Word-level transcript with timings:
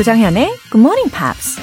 조정현의 0.00 0.46
Good 0.70 0.78
Morning 0.78 1.10
Pops. 1.14 1.60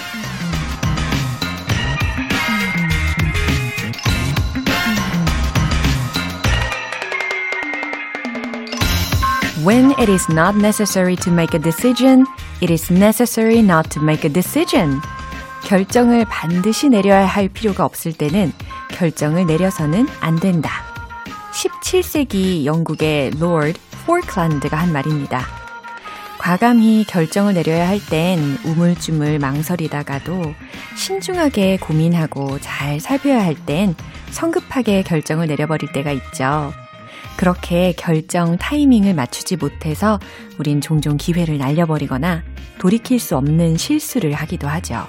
When 9.65 9.89
it 9.97 10.07
is 10.07 10.31
not 10.31 10.55
necessary 10.55 11.15
to 11.15 11.31
make 11.31 11.57
a 11.57 11.59
decision, 11.59 12.27
it 12.61 12.71
is 12.71 12.93
necessary 12.93 13.61
not 13.61 13.89
to 13.89 14.03
make 14.03 14.23
a 14.23 14.31
decision. 14.31 15.01
결정을 15.63 16.25
반드시 16.25 16.89
내려야 16.89 17.25
할 17.25 17.49
필요가 17.49 17.85
없을 17.85 18.13
때는 18.13 18.53
결정을 18.89 19.47
내려서는 19.47 20.07
안 20.19 20.35
된다. 20.35 20.83
17세기 21.53 22.65
영국의 22.65 23.31
Lord 23.41 23.79
Falkland가 24.03 24.77
한 24.77 24.93
말입니다. 24.93 25.66
과감히 26.37 27.03
결정을 27.03 27.53
내려야 27.53 27.87
할 27.87 27.99
땐 27.99 28.39
우물쭈물 28.63 29.39
망설이다가도 29.39 30.53
신중하게 30.95 31.77
고민하고 31.77 32.59
잘 32.59 32.99
살펴야 32.99 33.43
할 33.43 33.55
땐 33.65 33.95
성급하게 34.29 35.03
결정을 35.03 35.47
내려버릴 35.47 35.91
때가 35.91 36.11
있죠. 36.11 36.71
그렇게 37.37 37.93
결정 37.93 38.57
타이밍을 38.57 39.13
맞추지 39.13 39.57
못해서 39.57 40.19
우린 40.57 40.79
종종 40.81 41.17
기회를 41.17 41.57
날려버리거나 41.57 42.43
돌이킬 42.79 43.19
수 43.19 43.35
없는 43.37 43.77
실수를 43.77 44.33
하기도 44.33 44.67
하죠. 44.67 45.05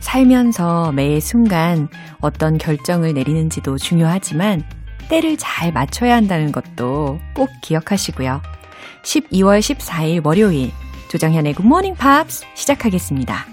살면서 0.00 0.92
매 0.92 1.20
순간 1.20 1.88
어떤 2.20 2.56
결정을 2.58 3.14
내리는지도 3.14 3.78
중요하지만 3.78 4.62
때를 5.08 5.36
잘 5.36 5.72
맞춰야 5.72 6.16
한다는 6.16 6.52
것도 6.52 7.20
꼭 7.34 7.50
기억하시고요. 7.62 8.40
12월 9.02 9.60
14일 9.60 10.24
월요일 10.24 10.70
조정현의 11.08 11.54
Morning 11.60 11.98
Pops 11.98 12.44
시작하겠습니다. 12.54 13.46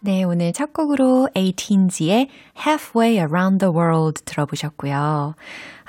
네, 0.00 0.22
오늘 0.22 0.52
첫 0.52 0.72
곡으로 0.72 1.28
18G의 1.34 2.28
Halfway 2.58 3.16
Around 3.16 3.58
the 3.58 3.74
World 3.74 4.22
들어보셨고요. 4.24 5.34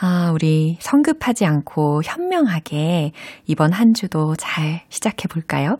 아, 0.01 0.31
우리 0.33 0.77
성급하지 0.79 1.45
않고 1.45 2.01
현명하게 2.03 3.11
이번 3.45 3.71
한 3.71 3.93
주도 3.93 4.35
잘 4.35 4.83
시작해 4.89 5.27
볼까요? 5.27 5.77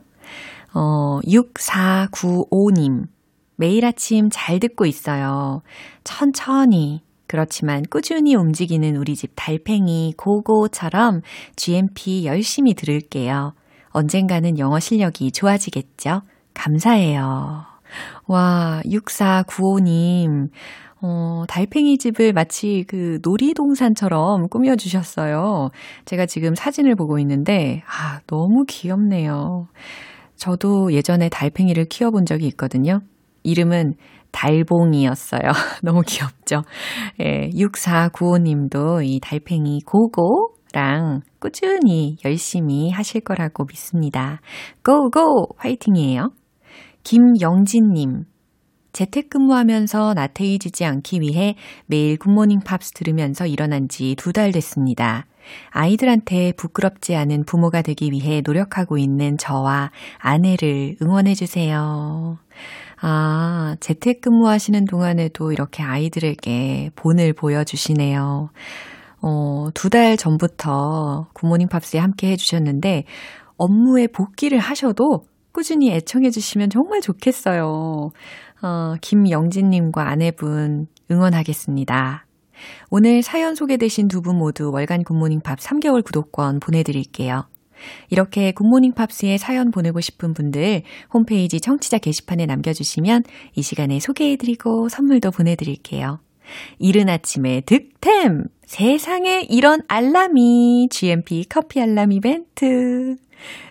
어, 0.74 1.20
6495님. 1.26 3.08
매일 3.56 3.86
아침 3.86 4.30
잘 4.32 4.60
듣고 4.60 4.86
있어요. 4.86 5.64
천천히 6.04 7.04
그렇지만 7.30 7.84
꾸준히 7.92 8.34
움직이는 8.34 8.96
우리 8.96 9.16
집 9.16 9.34
달팽이 9.36 10.16
고고처럼 10.18 11.22
GMP 11.56 12.26
열심히 12.26 12.74
들을게요. 12.74 13.54
언젠가는 13.90 14.58
영어 14.58 14.80
실력이 14.80 15.32
좋아지겠죠? 15.32 16.24
감사해요. 16.56 17.66
와, 18.26 18.82
6495님. 18.84 20.50
어, 21.02 21.44
달팽이 21.48 22.00
집을 22.00 22.34
마치 22.34 22.84
그 22.88 23.20
놀이동산처럼 23.22 24.50
꾸며주셨어요. 24.50 25.70
제가 26.06 26.26
지금 26.26 26.56
사진을 26.56 26.96
보고 26.96 27.20
있는데, 27.20 27.84
아, 27.86 28.22
너무 28.26 28.66
귀엽네요. 28.68 29.68
저도 30.36 30.94
예전에 30.94 31.30
달팽이를 31.30 31.86
키워본 31.86 32.26
적이 32.26 32.48
있거든요. 32.48 33.02
이름은 33.44 33.94
달봉이었어요. 34.32 35.42
너무 35.84 36.02
귀엽죠? 36.06 36.62
예, 37.20 37.50
6495님도 37.50 39.04
이 39.06 39.20
달팽이 39.20 39.80
고고랑 39.86 41.22
꾸준히 41.40 42.18
열심히 42.26 42.92
하실 42.92 43.22
거라고 43.22 43.66
믿습니다. 43.66 44.40
고고! 44.84 45.48
화이팅이에요. 45.58 46.32
김영진님. 47.04 48.26
재택근무하면서 48.92 50.14
나태해지지 50.16 50.84
않기 50.84 51.22
위해 51.22 51.56
매일 51.86 52.18
굿모닝 52.18 52.60
팝스 52.66 52.94
들으면서 52.94 53.46
일어난 53.46 53.88
지 53.88 54.16
두 54.16 54.32
달 54.34 54.52
됐습니다. 54.52 55.26
아이들한테 55.72 56.54
부끄럽지 56.58 57.16
않은 57.16 57.46
부모가 57.46 57.82
되기 57.82 58.12
위해 58.12 58.42
노력하고 58.46 58.98
있는 58.98 59.38
저와 59.38 59.92
아내를 60.18 60.98
응원해주세요. 61.02 62.38
아, 63.02 63.76
재택근무 63.80 64.48
하시는 64.48 64.84
동안에도 64.86 65.52
이렇게 65.52 65.84
아이들에게 65.84 66.92
본을 66.96 67.34
보여주시네요. 67.34 68.50
어, 69.22 69.68
두 69.74 69.90
달 69.90 70.18
전부터 70.18 71.28
굿모닝 71.34 71.68
팝스에 71.70 72.00
함께 72.00 72.32
해주셨는데, 72.32 73.06
업무에 73.58 74.08
복귀를 74.08 74.60
하셔도 74.60 75.24
꾸준히 75.52 75.92
애청해주시면 75.92 76.70
정말 76.70 77.02
좋겠어요. 77.02 78.12
어, 78.62 78.94
김영진님과 79.02 80.08
아내분 80.08 80.88
응원하겠습니다. 81.12 82.26
오늘 82.90 83.22
사연 83.24 83.56
소개되신 83.56 84.08
두 84.10 84.22
분 84.22 84.38
모두 84.38 84.72
월간 84.72 85.04
굿모닝 85.04 85.42
팝 85.42 85.60
3개월 85.60 86.04
구독권 86.04 86.60
보내드릴게요. 86.60 87.46
이렇게 88.10 88.52
굿모닝 88.52 88.94
팝스에 88.94 89.38
사연 89.38 89.72
보내고 89.72 90.02
싶은 90.02 90.34
분들 90.34 90.84
홈페이지 91.14 91.60
청취자 91.60 91.98
게시판에 92.00 92.46
남겨주시면 92.46 93.24
이 93.56 93.62
시간에 93.62 94.00
소개해드리고 94.00 94.90
선물도 94.90 95.32
보내드릴게요. 95.32 96.20
이른 96.80 97.10
아침에 97.10 97.62
득템! 97.62 98.46
세상에 98.66 99.42
이런 99.50 99.82
알람이 99.88 100.90
GMP 100.92 101.46
커피 101.50 101.82
알람 101.82 102.12
이벤트. 102.12 103.16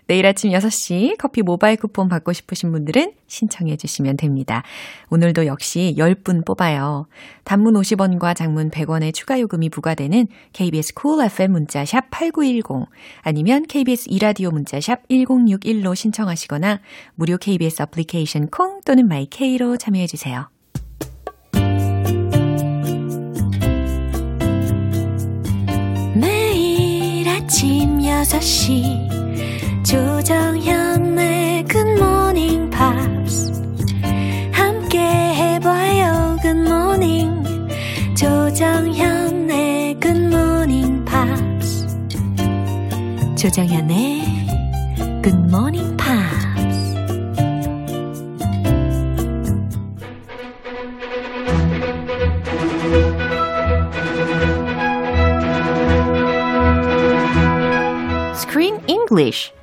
내일 0.06 0.26
아침 0.26 0.50
6시 0.50 1.16
커피 1.18 1.42
모바일 1.42 1.76
쿠폰 1.76 2.08
받고 2.08 2.32
싶으신 2.32 2.72
분들은 2.72 3.12
신청해 3.26 3.76
주시면 3.76 4.16
됩니다. 4.16 4.62
오늘도 5.10 5.46
역시 5.46 5.94
10분 5.98 6.44
뽑아요. 6.44 7.06
단문 7.44 7.74
50원과 7.74 8.34
장문 8.34 8.70
100원의 8.70 9.14
추가 9.14 9.40
요금이 9.40 9.68
부과되는 9.70 10.26
KBS 10.52 10.94
쿨 10.94 11.12
cool 11.12 11.26
FM 11.26 11.52
문자 11.52 11.84
샵 11.84 12.10
8910 12.10 12.88
아니면 13.22 13.64
KBS 13.66 14.06
2라디오 14.08 14.50
문자 14.50 14.80
샵 14.80 15.06
1061로 15.08 15.94
신청하시거나 15.94 16.80
무료 17.14 17.36
KBS 17.36 17.82
애플리케이션 17.82 18.48
콩 18.48 18.80
또는 18.84 19.08
마이케이로 19.08 19.76
참여해 19.76 20.06
주세요. 20.06 20.48
아침 27.48 27.98
6시 27.98 29.27
조정현의 29.88 31.64
Good 31.64 31.92
Morning 31.92 32.70
Pops 32.70 33.50
함께 34.52 34.98
해봐요 34.98 36.36
Good 36.42 36.60
Morning 36.60 37.42
조정현의 38.14 39.98
Good 39.98 40.26
Morning 40.26 41.06
Pops 41.06 41.86
조정현의 43.38 44.24
Good 45.22 45.38
Morning 45.48 45.96
Pops 45.96 46.18
Screen 58.38 58.82
English 58.86 59.57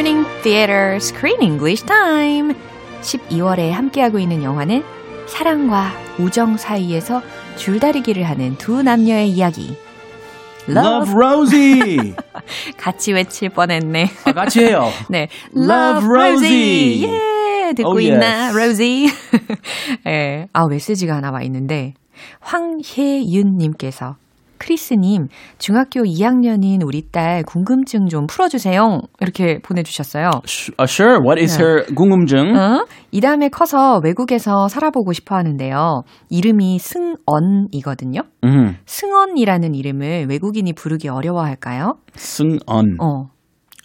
Morning 0.00 0.26
Theater 0.42 0.96
Screen 0.96 1.42
English 1.42 1.84
Time. 1.84 2.54
12월에 3.02 3.68
함께하고 3.68 4.18
있는 4.18 4.42
영화는 4.42 4.82
사랑과 5.26 5.92
우정 6.18 6.56
사이에서 6.56 7.20
줄다리기를 7.56 8.22
하는 8.22 8.56
두 8.56 8.82
남녀의 8.82 9.28
이야기. 9.28 9.76
Love, 10.66 11.12
Love 11.12 11.12
Rosie. 11.12 12.14
같이 12.78 13.12
외칠 13.12 13.50
뻔했네. 13.50 14.10
아, 14.24 14.32
같이 14.32 14.60
해요. 14.60 14.88
네, 15.10 15.28
Love 15.54 16.08
Rosie. 16.08 17.04
예, 17.04 17.74
듣고 17.76 17.90
Oh, 17.90 18.02
있나, 18.02 18.44
yes. 18.46 18.56
Rosie? 18.56 19.10
예, 20.08 20.48
아 20.54 20.66
메시지가 20.66 21.16
하나 21.16 21.30
와 21.30 21.42
있는데 21.42 21.92
황혜윤님께서 22.40 24.16
크리스님, 24.60 25.28
중학교 25.58 26.02
2학년인 26.02 26.84
우리 26.84 27.10
딸 27.10 27.42
궁금증 27.42 28.06
좀 28.08 28.26
풀어주세요. 28.26 29.00
이렇게 29.20 29.58
보내주셨어요. 29.62 30.30
Uh, 30.78 30.84
sure. 30.86 31.18
What 31.24 31.40
is 31.40 31.56
네. 31.56 31.64
her 31.64 31.86
궁금증? 31.94 32.54
어? 32.54 32.84
이 33.10 33.20
다음에 33.22 33.48
커서 33.48 34.00
외국에서 34.04 34.68
살아보고 34.68 35.14
싶어 35.14 35.34
하는데요. 35.34 36.02
이름이 36.28 36.78
승언이거든요. 36.78 38.20
음. 38.44 38.76
승언이라는 38.84 39.74
이름을 39.74 40.26
외국인이 40.28 40.74
부르기 40.74 41.08
어려워할까요? 41.08 41.94
승언. 42.14 42.96
어. 43.00 43.30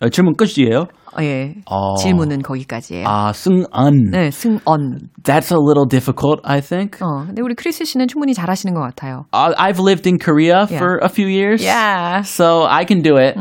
어, 0.02 0.10
질문 0.10 0.36
끝이에요? 0.36 0.88
어, 1.18 1.24
예. 1.24 1.56
어. 1.66 1.96
질문은 1.96 2.42
거기까지예요. 2.42 3.06
아, 3.08 3.32
승언. 3.34 4.12
네, 4.12 4.30
승언. 4.32 5.10
That's 5.24 5.52
a 5.52 5.58
little 5.58 5.88
difficult, 5.90 6.42
I 6.44 6.62
think. 6.62 7.00
어, 7.02 7.26
근데 7.26 7.42
우리 7.42 7.56
크리스 7.56 7.86
씨는 7.86 8.08
충분히 8.08 8.34
잘하시는 8.34 8.74
것 8.74 8.82
같아요. 8.82 9.26
Uh, 9.34 9.54
I've 9.58 9.80
lived 9.80 10.06
in 10.08 10.18
Korea 10.20 10.66
Yeah. 10.70 10.78
for 10.78 11.00
a 11.02 11.10
few 11.10 11.28
years. 11.28 11.64
Yeah. 11.64 12.22
So 12.22 12.66
I 12.70 12.86
can 12.86 13.02
do 13.02 13.18
it. 13.18 13.36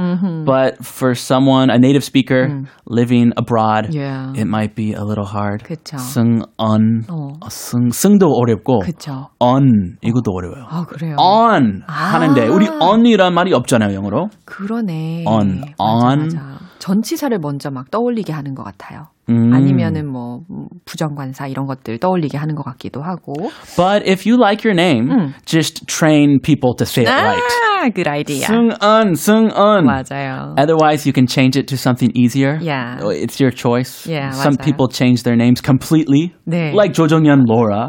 But 0.47 0.85
for 0.85 1.15
someone, 1.15 1.71
a 1.71 1.79
native 1.79 2.05
speaker 2.05 2.65
living 2.87 3.33
abroad, 3.37 3.93
Yeah. 3.93 4.33
it 4.35 4.47
might 4.47 4.75
be 4.75 4.93
a 4.95 5.03
little 5.05 5.27
hard. 5.27 5.65
그쵸. 5.65 5.99
승언. 5.99 7.05
어. 7.11 7.35
어, 7.41 7.49
승, 7.51 7.91
승도 7.91 8.29
어렵고, 8.33 8.81
그쵸. 8.81 9.29
on, 9.41 9.97
이것도 10.03 10.31
어려워요. 10.33 10.65
아, 10.69 10.85
그래요. 10.87 11.17
on 11.19 11.83
하는데, 11.87 12.47
우리 12.49 12.69
on이란 12.81 13.35
말이 13.35 13.53
없잖아요, 13.53 13.95
영어로. 13.95 14.29
그러네. 14.45 15.25
on, 15.27 15.61
맞아, 15.61 15.75
on. 15.79 16.19
맞아. 16.21 16.55
전치사를 16.79 17.37
먼저 17.39 17.71
막 17.71 17.91
떠올리게 17.91 18.33
하는 18.33 18.55
것 18.55 18.63
같아요. 18.63 19.09
음. 19.31 19.53
아니면은 19.53 20.07
뭐 20.07 20.41
음, 20.51 20.67
부정관사 20.85 21.47
이런 21.47 21.67
것들 21.67 21.99
떠올리게 21.99 22.37
하는 22.37 22.55
것 22.55 22.63
같기도 22.63 23.03
하고. 23.03 23.33
But 23.77 24.07
if 24.07 24.29
you 24.29 24.39
like 24.39 24.69
your 24.69 24.79
name, 24.79 25.33
just 25.47 25.87
train 25.87 26.41
people 26.43 26.75
to 26.77 26.85
say 26.85 27.05
it 27.05 27.11
right. 27.11 27.41
아, 27.85 27.91
good 27.95 28.09
idea. 28.09 28.47
승언, 28.47 29.15
승언. 29.15 29.85
맞아요. 29.85 30.55
Otherwise, 30.59 31.07
you 31.07 31.13
can 31.13 31.27
change 31.27 31.57
it 31.59 31.67
to 31.69 31.77
something 31.77 32.11
easier. 32.17 32.59
Yeah. 32.61 32.99
Oh, 33.03 33.11
It's 33.11 33.41
your 33.41 33.51
choice. 33.55 34.07
Yeah, 34.09 34.31
Some 34.31 34.57
맞아요. 34.57 34.65
people 34.65 34.89
change 34.89 35.23
their 35.23 35.37
names 35.37 35.61
completely. 35.61 36.33
네. 36.47 36.73
Like 36.75 36.93
조정연 36.95 37.45
Laura. 37.49 37.89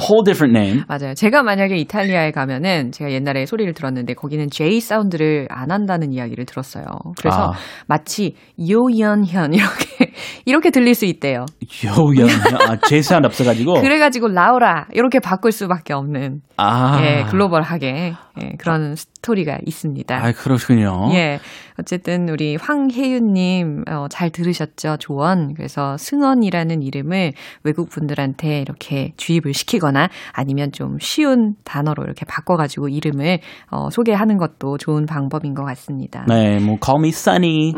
Whole 0.00 0.22
different 0.24 0.56
name. 0.56 0.84
맞아요. 0.88 1.14
제가 1.14 1.42
만약에 1.42 1.76
이탈리아에 1.76 2.30
가면은 2.32 2.92
제가 2.92 3.10
옛날에 3.12 3.46
소리를 3.46 3.72
들었는데 3.74 4.14
거기는 4.14 4.48
J 4.50 4.80
사운드를 4.80 5.46
안 5.50 5.70
한다는 5.70 6.12
이야기를 6.12 6.44
들었어요. 6.46 6.84
그래서 7.18 7.52
아. 7.52 7.52
마치 7.86 8.34
요연현 8.58 9.54
이렇게 9.54 10.12
이렇게 10.44 10.70
들릴 10.70 10.94
수 10.94 11.04
있대요. 11.06 11.46
요연. 11.84 12.28
아, 12.68 12.76
J 12.88 13.02
사운드 13.02 13.26
없어가지고. 13.26 13.80
그래가지고 13.80 14.28
라우라 14.28 14.86
이렇게 14.92 15.20
바꿀 15.20 15.52
수밖에 15.52 15.92
없는 15.94 16.40
아. 16.56 17.00
예, 17.02 17.24
글로벌하게 17.30 18.14
예, 18.40 18.52
그런 18.58 18.96
스토리가 18.96 19.58
있습니다. 19.64 20.16
아, 20.16 20.32
그렇군요. 20.32 21.10
예. 21.12 21.40
어쨌든 21.78 22.28
우리 22.28 22.56
황혜윤님 22.56 23.84
어, 23.88 24.06
잘 24.10 24.30
들으셨죠? 24.30 24.96
조언. 24.98 25.54
그래서 25.54 25.96
승원이라는 25.96 26.82
이름을 26.82 27.32
외국 27.62 27.88
분들한테 27.88 28.60
이렇게 28.60 29.12
주입을 29.16 29.54
시키거나 29.54 30.08
아니면 30.32 30.72
좀 30.72 30.98
쉬운 31.00 31.54
단어로 31.64 32.02
이렇게 32.04 32.24
바꿔가지고 32.26 32.88
이름을 32.88 33.38
어, 33.70 33.90
소개하는 33.90 34.38
것도 34.38 34.78
좋은 34.78 35.06
방법인 35.06 35.54
것 35.54 35.64
같습니다. 35.64 36.24
네, 36.28 36.58
뭐 36.58 36.76
call 36.84 36.98
me 37.00 37.08
Sunny, 37.10 37.72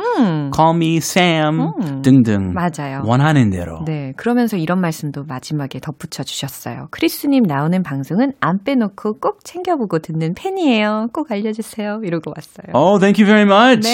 call 0.54 0.76
me 0.76 0.96
Sam 0.96 2.02
등등. 2.02 2.50
음. 2.50 2.54
맞아요. 2.54 3.02
원하는 3.04 3.50
대로. 3.50 3.82
네, 3.84 4.12
그러면서 4.16 4.56
이런 4.56 4.80
말씀도 4.80 5.24
마지막에 5.24 5.78
덧붙여 5.80 6.22
주셨어요. 6.22 6.88
크리스님 6.90 7.42
나오는 7.42 7.82
방송은 7.82 8.32
안 8.40 8.62
빼놓고 8.64 9.18
꼭 9.20 9.44
챙겨보고 9.44 9.98
듣는 9.98 10.34
팬이에요. 10.34 11.08
꼭 11.12 11.30
알려주세요. 11.30 12.00
이러고 12.04 12.32
왔어요. 12.34 12.72
Oh, 12.74 12.98
thank 12.98 13.22
you 13.22 13.26
very 13.26 13.42
much. 13.42 13.86
네. 13.86 13.89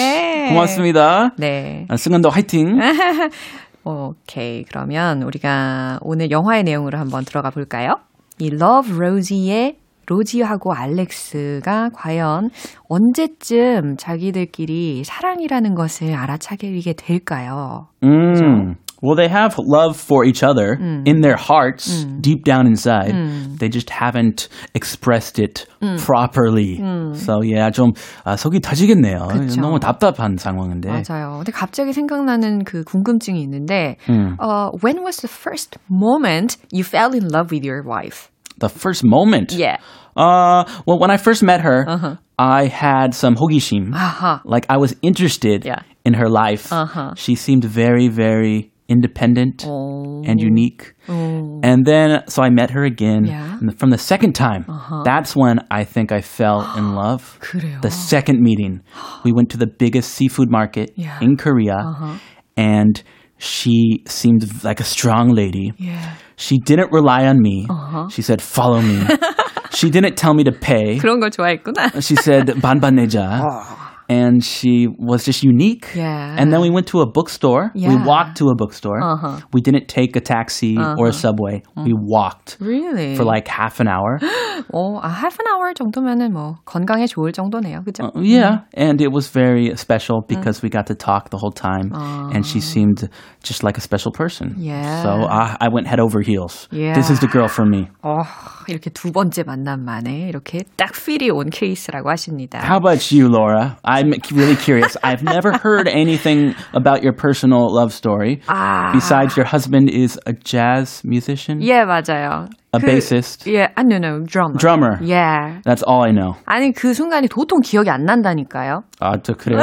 고맙습니다. 0.49 1.33
네. 1.37 1.85
아, 1.89 1.97
승은도 1.97 2.29
화이팅. 2.29 2.77
오케이. 3.83 4.63
그러면 4.63 5.23
우리가 5.23 5.99
오늘 6.01 6.29
영화의 6.31 6.63
내용으로 6.63 6.97
한번 6.97 7.23
들어가 7.23 7.49
볼까요? 7.49 7.95
이 8.39 8.47
Love 8.47 8.95
Rosie의 8.95 9.77
로지하고 10.07 10.73
알렉스가 10.73 11.89
과연 11.93 12.49
언제쯤 12.87 13.97
자기들끼리 13.97 15.03
사랑이라는 15.03 15.75
것을 15.75 16.13
알아차리게 16.13 16.93
될까요? 16.93 17.87
Mm. 18.01 18.75
Well, 19.02 19.16
they 19.16 19.26
have 19.26 19.56
love 19.58 19.96
for 19.96 20.24
each 20.24 20.44
other 20.44 20.74
in 21.04 21.22
their 21.22 21.34
hearts, 21.36 22.04
deep 22.20 22.44
down 22.44 22.68
inside. 22.68 23.12
They 23.58 23.68
just 23.68 23.90
haven't 23.90 24.46
expressed 24.76 25.40
it 25.40 25.66
properly. 25.98 26.76
So 27.14 27.42
yeah, 27.42 27.70
좀 27.70 27.94
아, 28.24 28.36
속이 28.36 28.60
터지겠네요. 28.62 29.26
그쵸. 29.26 29.60
너무 29.60 29.80
답답한 29.80 30.38
상황인데. 30.38 30.88
맞아요. 30.88 31.38
근데 31.38 31.50
갑자기 31.50 31.92
생각나는 31.92 32.62
그 32.64 32.84
궁금증이 32.84 33.42
있는데, 33.42 33.96
음. 34.08 34.36
어, 34.38 34.70
when 34.84 35.02
was 35.02 35.16
the 35.16 35.28
first 35.28 35.78
moment 35.90 36.56
you 36.70 36.84
fell 36.84 37.12
in 37.12 37.26
love 37.28 37.50
with 37.50 37.64
your 37.66 37.82
wife? 37.82 38.30
The 38.60 38.68
first 38.68 39.02
moment. 39.04 39.50
Yeah. 39.52 39.78
Uh, 40.16 40.62
well, 40.86 40.98
when 41.00 41.10
I 41.10 41.16
first 41.16 41.42
met 41.42 41.62
her, 41.62 42.18
I 42.38 42.66
had 42.66 43.14
some 43.14 43.34
호기심. 43.34 43.90
아하. 43.94 44.40
Like 44.44 44.66
I 44.70 44.76
was 44.76 44.94
interested 45.02 45.64
Yeah. 45.64 45.82
in 46.04 46.14
her 46.14 46.28
life. 46.28 46.72
Uh-huh. 46.72 47.14
She 47.16 47.34
seemed 47.34 47.64
very, 47.64 48.06
very 48.06 48.70
independent 48.88 49.64
어, 49.66 50.22
and 50.28 50.40
unique. 50.40 50.92
어. 51.08 51.60
And 51.64 51.84
then, 51.86 52.22
so 52.28 52.42
I 52.42 52.50
met 52.50 52.70
her 52.70 52.84
again. 52.84 53.24
Yeah. 53.24 53.58
And 53.60 53.78
from 53.78 53.90
the 53.90 53.98
second 53.98 54.34
time, 54.34 54.66
that's 55.04 55.34
when 55.34 55.60
I 55.70 55.84
think 55.84 56.12
I 56.12 56.20
fell 56.20 56.60
in 56.76 56.94
love. 56.94 57.38
그래요. 57.40 57.80
The 57.80 57.90
second 57.90 58.40
meeting, 58.42 58.82
we 59.24 59.32
went 59.32 59.48
to 59.50 59.56
the 59.56 59.66
biggest 59.66 60.12
seafood 60.12 60.50
market 60.50 60.92
Yeah. 60.96 61.18
in 61.22 61.36
Korea, 61.36 62.20
and 62.56 63.02
she 63.38 64.02
seemed 64.06 64.62
like 64.64 64.80
a 64.80 64.84
strong 64.84 65.30
lady. 65.30 65.72
Yeah. 65.78 66.14
She 66.36 66.58
didn't 66.58 66.92
rely 66.92 67.26
on 67.26 67.40
me. 67.40 67.66
She 68.10 68.20
said, 68.22 68.42
"Follow 68.42 68.80
me." 68.82 69.06
she 69.72 69.90
didn't 69.90 70.16
tell 70.16 70.34
me 70.34 70.44
to 70.44 70.52
pay. 70.52 70.98
그런 70.98 71.20
걸 71.20 71.30
좋아했구나. 71.30 72.02
She 72.02 72.14
said, 72.16 72.46
"반반 72.60 72.96
내자." 72.96 73.40
And 74.08 74.44
she 74.44 74.88
was 74.98 75.24
just 75.24 75.42
unique. 75.42 75.88
Yeah. 75.94 76.36
And 76.36 76.52
then 76.52 76.60
we 76.60 76.68
went 76.68 76.86
to 76.88 77.00
a 77.00 77.06
bookstore. 77.06 77.70
We 77.74 77.82
Yeah. 77.82 78.04
walked 78.04 78.36
to 78.38 78.48
a 78.50 78.54
bookstore. 78.54 79.00
Uh-huh. 79.02 79.40
We 79.54 79.62
didn't 79.62 79.88
take 79.88 80.16
a 80.16 80.20
taxi 80.20 80.76
or 80.76 81.06
a 81.08 81.12
subway. 81.14 81.62
We 81.76 81.94
walked 81.96 82.58
Really? 82.60 83.14
for 83.16 83.24
like 83.24 83.48
half 83.48 83.80
an 83.80 83.88
hour. 83.88 84.18
어, 84.74 85.00
아, 85.00 85.08
half 85.08 85.38
an 85.40 85.46
hour 85.48 85.72
정도면은 85.72 86.32
뭐 86.32 86.56
건강에 86.66 87.06
좋을 87.06 87.32
정도네요. 87.32 87.84
그죠? 87.84 88.10
yeah. 88.16 88.64
And 88.74 89.00
it 89.00 89.12
was 89.12 89.30
very 89.30 89.74
special 89.76 90.20
because 90.28 90.60
we 90.62 90.68
got 90.68 90.86
to 90.88 90.94
talk 90.94 91.30
the 91.30 91.38
whole 91.38 91.52
time. 91.52 91.92
And 92.34 92.44
she 92.44 92.60
seemed 92.60 93.08
just 93.42 93.62
like 93.64 93.78
a 93.78 93.80
special 93.80 94.12
person. 94.12 94.56
Yeah. 94.58 95.02
So 95.02 95.08
I, 95.26 95.56
I 95.60 95.68
went 95.72 95.86
head 95.86 96.00
over 96.00 96.20
heels. 96.20 96.68
Yeah. 96.70 96.92
This 96.94 97.08
is 97.08 97.20
the 97.20 97.28
girl 97.28 97.48
for 97.48 97.64
me. 97.64 97.88
어, 98.04 98.24
이렇게 98.68 98.90
두 98.90 99.10
번째 99.10 99.44
만남 99.44 99.84
만에 99.84 100.28
이렇게 100.28 100.64
딱 100.76 100.92
필이 100.92 101.30
온 101.30 101.48
케이스라고 101.48 102.10
하십니다. 102.10 102.60
How 102.62 102.76
about 102.76 103.00
you, 103.10 103.28
Laura? 103.28 103.78
I'm 103.97 104.13
really 104.31 104.55
curious. 104.55 104.95
I've 105.03 105.23
never 105.23 105.57
heard 105.57 105.87
anything 105.87 106.53
about 106.73 107.01
your 107.01 107.13
personal 107.13 107.67
love 107.73 107.91
story. 107.91 108.41
아. 108.47 108.91
Besides, 108.93 109.35
your 109.35 109.45
husband 109.45 109.89
is 109.89 110.19
a 110.27 110.33
jazz 110.33 111.01
musician, 111.03 111.61
예, 111.61 111.83
맞아요. 111.83 112.47
a 112.73 112.79
bassist, 112.79 113.47
예, 113.47 113.69
아니, 113.75 113.89
no, 113.89 113.97
no, 113.97 114.23
drummer. 114.23 114.57
drummer. 114.59 114.99
예. 115.01 115.61
That's 115.63 115.81
all 115.87 116.03
I 116.03 116.11
know. 116.11 116.35
아니, 116.45 116.71
그 116.73 116.93
순간이 116.93 117.27
도통 117.27 117.61
기억이 117.61 117.89
안 117.89 118.05
난다니까요. 118.05 118.83
아, 118.99 119.17
저 119.23 119.33
그래요? 119.33 119.61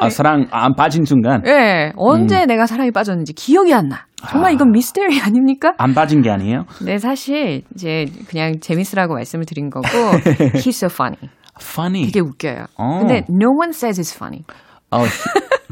아, 0.00 0.08
사랑 0.10 0.46
안 0.52 0.74
빠진 0.76 1.04
순간 1.04 1.42
예, 1.46 1.92
언제 1.96 2.46
내가 2.46 2.66
사랑에 2.66 2.92
빠졌는지 2.92 3.32
기억이 3.32 3.74
안 3.74 3.88
나. 3.88 4.04
정말 4.28 4.52
이건 4.52 4.70
미스테리 4.72 5.20
아닙니까? 5.20 5.74
안 5.78 5.94
빠진 5.94 6.22
게 6.22 6.30
아니에요? 6.30 6.64
네, 6.84 6.98
사실 6.98 7.62
이제 7.74 8.06
그냥 8.28 8.60
재밌으라고 8.60 9.14
말씀을 9.14 9.44
드린 9.44 9.70
거고 9.70 9.88
he's 10.54 10.68
so 10.68 10.88
funny. 10.88 11.30
Funny. 11.60 12.06
되게 12.06 12.20
웃겨요. 12.20 12.66
어. 12.76 12.98
근데 13.00 13.24
no 13.28 13.50
one 13.58 13.70
says 13.70 14.00
it's 14.00 14.14
funny. 14.14 14.44
Oh, 14.90 15.04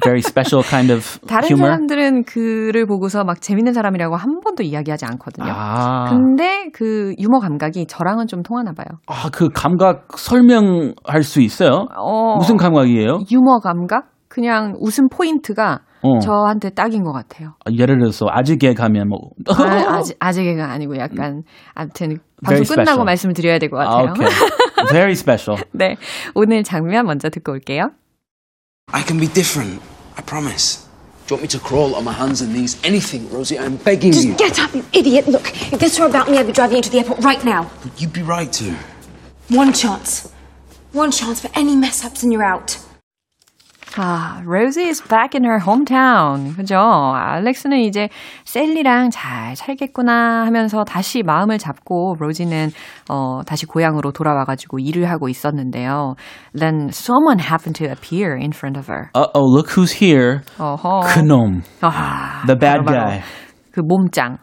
very 0.04 0.20
special 0.20 0.62
kind 0.62 0.92
of 0.92 1.18
다른 1.26 1.48
humor. 1.48 1.70
사람들은 1.72 2.24
그를 2.24 2.84
보고서 2.86 3.24
막 3.24 3.40
재밌는 3.40 3.72
사람이라고 3.72 4.14
한 4.14 4.40
번도 4.44 4.62
이야기하지 4.62 5.06
않거든요. 5.06 5.46
아, 5.50 6.10
근데 6.10 6.66
그 6.74 7.14
유머 7.18 7.38
감각이 7.40 7.86
저랑은 7.86 8.26
좀 8.26 8.42
통하나 8.42 8.72
봐요. 8.72 8.86
아, 9.06 9.30
그 9.32 9.48
감각 9.48 10.18
설명할 10.18 11.22
수 11.22 11.40
있어요? 11.40 11.86
어, 11.96 12.36
무슨 12.36 12.58
감각이에요? 12.58 13.20
유머 13.32 13.60
감각? 13.60 14.10
그냥 14.28 14.74
웃음 14.80 15.08
포인트가 15.08 15.80
어. 16.02 16.18
저한테 16.18 16.68
딱인 16.70 17.02
것 17.02 17.12
같아요. 17.12 17.54
아, 17.64 17.70
예를 17.72 17.98
들어서 17.98 18.26
아직에 18.28 18.74
가면 18.74 19.08
뭐 19.08 19.30
아, 19.48 19.94
아직, 19.96 20.14
아직가 20.20 20.70
아니고 20.72 20.98
약간, 20.98 21.42
아무튼, 21.74 22.18
방송 22.44 22.64
Very 22.64 22.64
끝나고 22.66 22.82
special. 23.00 23.04
말씀을 23.06 23.34
드려야 23.34 23.58
될것 23.58 23.80
아, 23.80 23.84
같아요. 23.88 24.10
okay. 24.10 24.28
Very 24.91 25.13
special. 25.13 25.57
네. 25.71 25.97
오늘 26.33 26.63
장면 26.63 27.05
먼저 27.05 27.29
듣고 27.29 27.51
올게요. 27.53 27.91
I 28.93 29.03
can 29.03 29.19
be 29.19 29.27
different. 29.27 29.81
I 30.17 30.23
promise. 30.25 30.87
Do 31.27 31.35
you 31.35 31.37
want 31.37 31.43
me 31.43 31.47
to 31.47 31.59
crawl 31.59 31.95
on 31.95 32.03
my 32.03 32.11
hands 32.11 32.41
and 32.41 32.53
knees? 32.53 32.77
Anything, 32.83 33.29
Rosie. 33.31 33.57
I'm 33.57 33.77
begging 33.77 34.11
you. 34.11 34.35
Just 34.35 34.37
get 34.37 34.59
up, 34.59 34.75
you 34.75 34.83
idiot. 34.91 35.27
Look, 35.27 35.47
if 35.71 35.79
this 35.79 35.97
were 35.97 36.05
about 36.07 36.29
me, 36.29 36.37
I'd 36.37 36.47
be 36.47 36.51
driving 36.51 36.77
you 36.77 36.83
to 36.83 36.89
the 36.89 36.99
airport 36.99 37.23
right 37.23 37.43
now. 37.45 37.71
But 37.83 38.01
you'd 38.01 38.11
be 38.11 38.21
right 38.21 38.51
to. 38.53 38.75
One 39.49 39.71
chance. 39.71 40.29
One 40.91 41.11
chance 41.11 41.39
for 41.39 41.49
any 41.55 41.75
mess 41.77 42.03
ups 42.03 42.23
and 42.23 42.33
you're 42.33 42.43
out. 42.43 42.77
아, 43.98 44.42
Rosie 44.44 44.88
is 44.88 45.02
back 45.02 45.34
in 45.34 45.44
her 45.44 45.58
hometown. 45.58 46.54
그죠? 46.54 46.76
알렉스는 46.76 47.78
이제 47.78 48.08
셀리랑 48.44 49.08
잘 49.10 49.56
살겠구나 49.56 50.44
하면서 50.44 50.84
다시 50.84 51.22
마음을 51.22 51.56
잡고 51.58 52.16
로지는 52.18 52.68
어, 53.08 53.40
다시 53.46 53.64
고향으로 53.64 54.12
돌아와가지고 54.12 54.80
일을 54.80 55.08
하고 55.08 55.28
있었는데요. 55.28 56.14
Then 56.54 56.88
someone 56.90 57.38
happened 57.40 57.74
to 57.82 57.88
appear 57.90 58.36
in 58.36 58.52
front 58.52 58.78
of 58.78 58.88
her. 58.92 59.10
Uh 59.14 59.28
oh, 59.34 59.44
look 59.44 59.70
who's 59.70 60.02
here. 60.02 60.40
어허. 60.58 61.00
그놈. 61.14 61.62
아, 61.80 62.44
The 62.46 62.58
bad 62.58 62.84
바로, 62.84 62.84
바로 62.84 63.06
guy. 63.06 63.20
그 63.72 63.80
몸짱. 63.80 64.38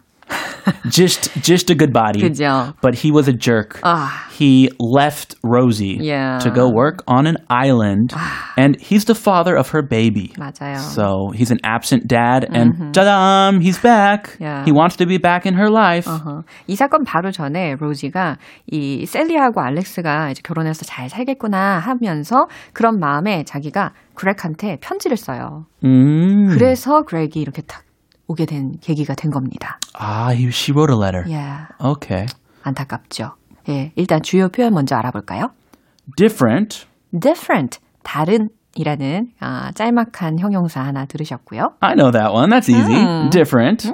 Just 0.90 1.32
just 1.42 1.70
a 1.70 1.74
good 1.76 1.92
body. 1.92 2.20
그죠? 2.20 2.74
But 2.82 2.94
he 2.94 3.10
was 3.10 3.28
a 3.28 3.32
jerk. 3.32 3.80
아. 3.82 4.08
He 4.30 4.70
left 4.78 5.34
Rosie 5.42 5.98
Yeah. 6.00 6.38
to 6.38 6.50
go 6.50 6.68
work 6.70 7.02
on 7.08 7.26
an 7.26 7.36
island. 7.50 8.14
and 8.56 8.76
he's 8.80 9.04
the 9.06 9.14
father 9.14 9.56
of 9.56 9.70
her 9.72 9.82
baby. 9.82 10.32
맞아요. 10.38 10.76
So 10.78 11.30
he's 11.34 11.50
an 11.50 11.58
absent 11.64 12.06
dad, 12.06 12.46
and 12.52 12.92
ta-da, 12.92 13.52
he's 13.58 13.78
back. 13.80 14.36
Yeah. 14.40 14.64
He 14.64 14.72
wants 14.72 14.96
to 14.96 15.06
be 15.06 15.18
back 15.18 15.46
in 15.46 15.54
her 15.58 15.70
life. 15.70 16.06
어허. 16.06 16.42
이 16.66 16.76
사건 16.76 17.04
바로 17.04 17.30
전에 17.30 17.74
로지가 17.78 18.36
이 18.66 19.06
셀리하고 19.06 19.60
알렉스가 19.60 20.30
이제 20.30 20.42
결혼해서 20.44 20.84
잘 20.84 21.08
살겠구나 21.08 21.78
하면서 21.78 22.46
그런 22.72 22.98
마음에 23.00 23.44
자기가 23.44 23.92
그렉한테 24.14 24.78
편지를 24.80 25.16
써요. 25.16 25.66
음. 25.84 26.48
그래서 26.50 27.02
그렉이 27.02 27.32
이렇게 27.36 27.62
탁 27.62 27.82
오게 28.27 28.45
된 28.45 28.71
계기가 28.81 29.15
된 29.15 29.31
겁니다. 29.31 29.77
Ah, 29.99 30.33
he, 30.35 30.47
she 30.47 30.73
wrote 30.73 30.91
a 30.93 30.97
letter. 30.97 31.23
예, 31.29 31.67
Okay. 31.83 32.25
안타깝죠. 32.63 33.31
예, 33.69 33.91
일단 33.95 34.21
주요 34.21 34.49
표현 34.49 34.73
먼저 34.73 34.95
알아볼까요? 34.95 35.49
Different. 36.17 36.85
different, 37.17 37.79
다른 38.03 38.49
이라는 38.75 39.27
아, 39.39 39.71
짤막한 39.73 40.39
형용사 40.39 40.81
하나 40.81 41.05
들으셨고요. 41.05 41.75
I 41.81 41.93
know 41.95 42.11
that 42.11 42.31
one. 42.33 42.49
That's 42.49 42.69
easy. 42.69 43.29
Different. 43.29 43.91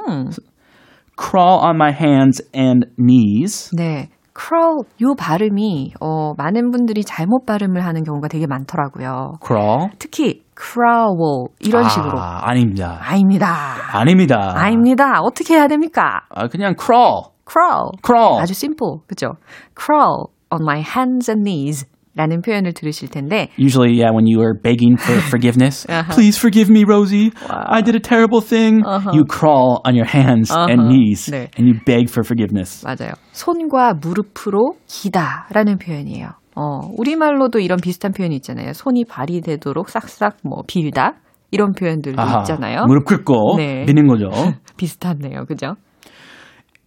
Crawl 1.18 1.60
on 1.62 1.76
my 1.76 1.92
hands 1.92 2.42
and 2.56 2.88
knees. 2.98 3.72
네. 3.76 4.10
crawl 4.34 4.86
요 5.02 5.16
발음이 5.16 5.96
어, 6.00 6.34
많은 6.38 6.72
분들이 6.72 7.04
잘못 7.04 7.46
발음을 7.46 7.84
하는 7.86 8.04
경우가 8.04 8.30
되게 8.30 8.48
많더라고요. 8.48 9.34
Crawl. 9.46 9.90
특히 10.00 10.44
crawl 10.60 11.48
이런 11.60 11.88
식으로 11.88 12.20
아, 12.20 12.42
아닙니다. 12.50 13.00
아닙니다. 13.02 13.76
아닙니다. 13.94 14.54
아닙니다. 14.56 15.22
어떻게 15.22 15.56
해야 15.56 15.68
됩니까? 15.68 16.22
아, 16.30 16.48
그냥 16.48 16.76
crawl. 16.78 17.32
crawl. 17.50 17.92
crawl. 18.06 18.42
아주 18.42 18.52
simple. 18.52 19.00
그죠? 19.08 19.34
crawl 19.80 20.28
on 20.52 20.62
my 20.62 20.82
hands 20.82 21.32
and 21.32 21.44
knees 21.50 21.86
라는 22.16 22.42
표현을 22.42 22.74
들으실 22.74 23.08
텐데 23.08 23.48
Usually, 23.58 23.94
yeah, 23.96 24.12
when 24.12 24.26
you 24.28 24.42
are 24.42 24.54
begging 24.54 24.98
for 25.00 25.22
forgiveness, 25.22 25.86
please 26.12 26.38
forgive 26.38 26.70
me, 26.70 26.84
Rosie. 26.84 27.32
I 27.48 27.82
did 27.82 27.96
a 27.96 28.00
terrible 28.02 28.42
thing. 28.42 28.84
You 29.14 29.24
crawl 29.24 29.80
on 29.86 29.96
your 29.96 30.08
hands 30.10 30.52
and 30.52 30.90
knees 30.90 31.32
네. 31.32 31.48
and 31.58 31.70
you 31.70 31.80
beg 31.86 32.10
for 32.10 32.26
forgiveness. 32.26 32.84
맞아요. 32.84 33.14
손과 33.32 33.94
무릎으로 34.02 34.76
기다라는 34.88 35.78
표현이에요. 35.78 36.39
어, 36.60 36.82
우리말로도 36.98 37.60
이런 37.60 37.80
비슷한 37.80 38.12
표현이 38.12 38.36
있잖아요. 38.38 38.74
손이 38.74 39.06
발이 39.06 39.40
되도록 39.40 39.88
싹싹 39.88 40.38
뭐 40.44 40.64
빌다 40.68 41.14
이런 41.52 41.72
표현들도 41.72 42.22
아하, 42.22 42.40
있잖아요. 42.40 42.84
무릎 42.86 43.06
꿇고 43.06 43.56
네. 43.58 43.86
미는 43.86 44.08
거죠. 44.08 44.30
비슷하네요. 44.76 45.46
그죠? 45.46 45.76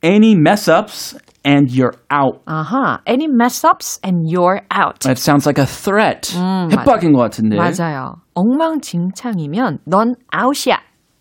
Any 0.04 0.32
mess 0.32 0.70
ups 0.70 1.16
and 1.46 1.72
you're 1.72 1.96
out. 2.12 2.40
아하. 2.44 2.98
Any 3.08 3.26
mess 3.32 3.66
ups 3.66 3.98
and 4.04 4.28
you're 4.28 4.60
out. 4.70 4.98
That 5.00 5.18
sounds 5.18 5.46
like 5.48 5.58
a 5.58 5.66
threat. 5.66 6.36
협박인 6.70 7.12
것 7.14 7.20
같은데. 7.20 7.56
맞아요. 7.56 8.16
엉망진창이면 8.34 9.78
넌 9.86 10.16
아웃이야. 10.30 10.76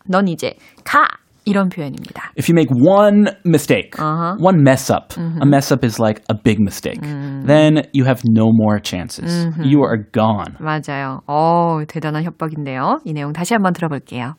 넌 0.08 0.28
이제 0.28 0.56
가. 0.84 1.08
이런 1.45 1.69
표현입니다. 1.69 2.33
If 2.37 2.49
you 2.51 2.55
make 2.55 2.71
one 2.75 3.31
mistake, 3.45 3.95
Uh-huh. 3.99 4.35
one 4.41 4.63
mess 4.63 4.91
up, 4.91 5.15
Mm-hmm. 5.15 5.43
a 5.43 5.47
mess 5.47 5.71
up 5.73 5.85
is 5.87 6.01
like 6.03 6.23
a 6.29 6.35
big 6.35 6.59
mistake, 6.59 7.01
Mm. 7.01 7.47
then 7.47 7.87
you 7.93 8.05
have 8.05 8.23
no 8.27 8.51
more 8.53 8.81
chances. 8.83 9.47
Mm-hmm. 9.47 9.63
You 9.63 9.85
are 9.85 9.97
gone. 10.13 10.57
맞아요. 10.59 11.21
어, 11.29 11.85
대단한 11.87 12.25
협박인데요. 12.25 12.99
이 13.05 13.13
내용 13.13 13.33
다시 13.33 13.55
한번 13.55 13.73
들어볼게요. 13.75 14.35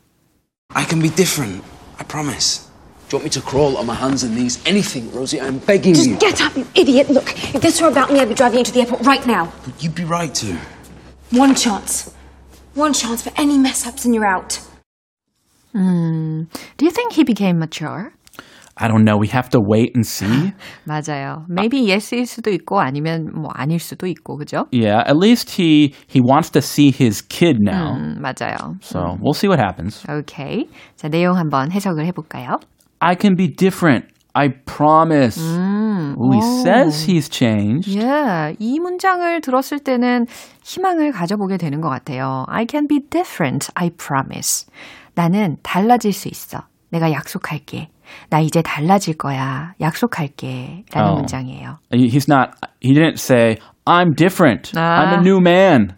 I 0.76 0.84
can 0.84 1.02
be 1.02 1.10
different. 1.10 1.64
I 1.98 2.04
promise. 2.06 2.68
Do 3.08 3.16
you 3.16 3.24
want 3.24 3.24
me 3.24 3.30
to 3.40 3.42
crawl 3.42 3.78
on 3.78 3.86
my 3.88 3.96
hands 3.96 4.26
and 4.28 4.36
knees? 4.36 4.60
Anything, 4.68 5.08
Rosie. 5.16 5.40
I'm 5.40 5.60
begging 5.64 5.96
you. 5.96 6.18
Just 6.18 6.20
get 6.20 6.42
up, 6.44 6.58
you 6.58 6.68
idiot. 6.76 7.08
Look, 7.10 7.32
if 7.56 7.62
this 7.62 7.80
were 7.80 7.88
about 7.88 8.12
me, 8.12 8.20
I'd 8.20 8.28
be 8.28 8.36
driving 8.36 8.60
you 8.60 8.66
to 8.66 8.74
the 8.74 8.82
airport 8.84 9.08
right 9.08 9.26
now. 9.26 9.48
But 9.64 9.80
you'd 9.82 9.96
be 9.96 10.04
right 10.04 10.36
to. 10.44 10.60
One 11.32 11.56
chance. 11.56 12.12
One 12.76 12.92
chance 12.92 13.24
for 13.24 13.32
any 13.40 13.58
mess 13.58 13.88
ups 13.88 14.04
and 14.04 14.14
you're 14.14 14.28
out. 14.28 14.60
Do 15.74 16.86
you 16.86 16.92
think 16.92 17.14
he 17.14 17.24
became 17.24 17.60
mature? 17.60 18.12
I 18.80 18.88
don't 18.88 19.04
know. 19.04 19.18
We 19.18 19.28
have 19.30 19.50
to 19.52 19.60
wait 19.60 19.94
and 19.96 20.06
see. 20.06 20.54
맞아요. 20.86 21.46
Maybe 21.50 21.82
yes일 21.90 22.28
수도 22.28 22.52
있고 22.52 22.80
아니면 22.80 23.32
뭐 23.34 23.50
아닐 23.54 23.80
수도 23.80 24.06
있고 24.06 24.38
그죠? 24.38 24.66
yeah, 24.72 25.02
at 25.08 25.18
least 25.18 25.50
he 25.50 25.96
he 26.08 26.22
wants 26.22 26.52
to 26.52 26.62
see 26.62 26.92
his 26.92 27.22
kid 27.28 27.58
now. 27.60 27.96
음, 27.96 28.22
맞아요. 28.22 28.78
So 28.82 29.18
we'll 29.20 29.34
see 29.34 29.48
what 29.48 29.60
happens. 29.60 30.06
오케이. 30.08 30.70
자, 30.96 31.08
내용 31.10 31.38
한번 31.38 31.72
해석을 31.72 32.06
해볼까요? 32.06 32.60
I 33.00 33.16
can 33.20 33.36
be 33.36 33.48
different. 33.48 34.06
I 34.36 34.50
promise. 34.66 35.42
Ooh, 35.42 36.32
he 36.32 36.42
says 36.62 37.10
he's 37.10 37.28
changed. 37.28 37.90
예, 37.98 38.56
이 38.60 38.80
문장을 38.80 39.42
들었을 39.42 39.80
때는 39.80 40.28
희망을 40.64 41.12
가져보게 41.12 41.58
되는 41.58 41.82
것 41.82 41.90
같아요. 41.90 42.46
I 42.48 42.68
can 42.70 42.86
be 42.88 43.00
different, 43.10 43.72
I 43.74 43.90
promise. 43.90 44.68
나는 45.15 45.57
달라질 45.63 46.13
수 46.13 46.29
있어. 46.29 46.61
내가 46.91 47.11
약속할게. 47.13 47.89
나 48.29 48.41
이제 48.41 48.61
달라질 48.63 49.17
거야. 49.17 49.73
약속할게. 49.81 50.85
라는 50.93 51.11
어. 51.11 51.15
문장이에요. 51.17 51.79
He- 51.95 52.09
He's 52.09 52.29
not. 52.29 52.51
He 52.83 52.93
didn't 52.93 53.19
say 53.19 53.57
I'm 53.87 54.15
different. 54.15 54.73
I'm 54.79 55.15
a 55.19 55.21
new 55.21 55.39
man. 55.41 55.95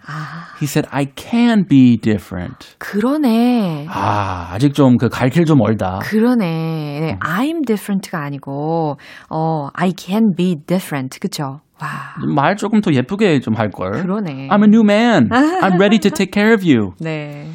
He 0.61 0.67
said 0.67 0.89
I 0.93 1.07
can 1.17 1.67
be 1.69 1.97
different. 2.01 2.77
그러네. 2.79 3.87
아, 3.91 4.51
아직 4.53 4.73
좀 4.75 4.97
그 4.97 5.09
갈 5.11 5.29
길 5.31 5.45
좀 5.45 5.59
멀다. 5.59 5.99
그러네. 6.03 7.01
네, 7.01 7.19
I'm 7.21 7.67
different가 7.67 8.23
아니고, 8.23 8.97
어, 9.31 9.69
I 9.75 9.93
can 9.99 10.35
be 10.37 10.55
different. 10.67 11.19
그쵸? 11.21 11.61
와. 11.83 11.89
말 12.35 12.55
조금 12.57 12.81
더 12.81 12.93
예쁘게 12.93 13.41
좀 13.41 13.55
할 13.57 13.71
걸. 13.71 13.91
그러네. 13.91 14.49
I'm 14.49 14.63
a 14.63 14.69
new 14.69 14.83
man. 14.85 15.29
I'm 15.29 15.75
ready 15.81 15.99
to 15.99 16.11
take 16.11 16.31
care 16.33 16.55
of 16.55 16.63
you. 16.65 16.93
네. 17.01 17.49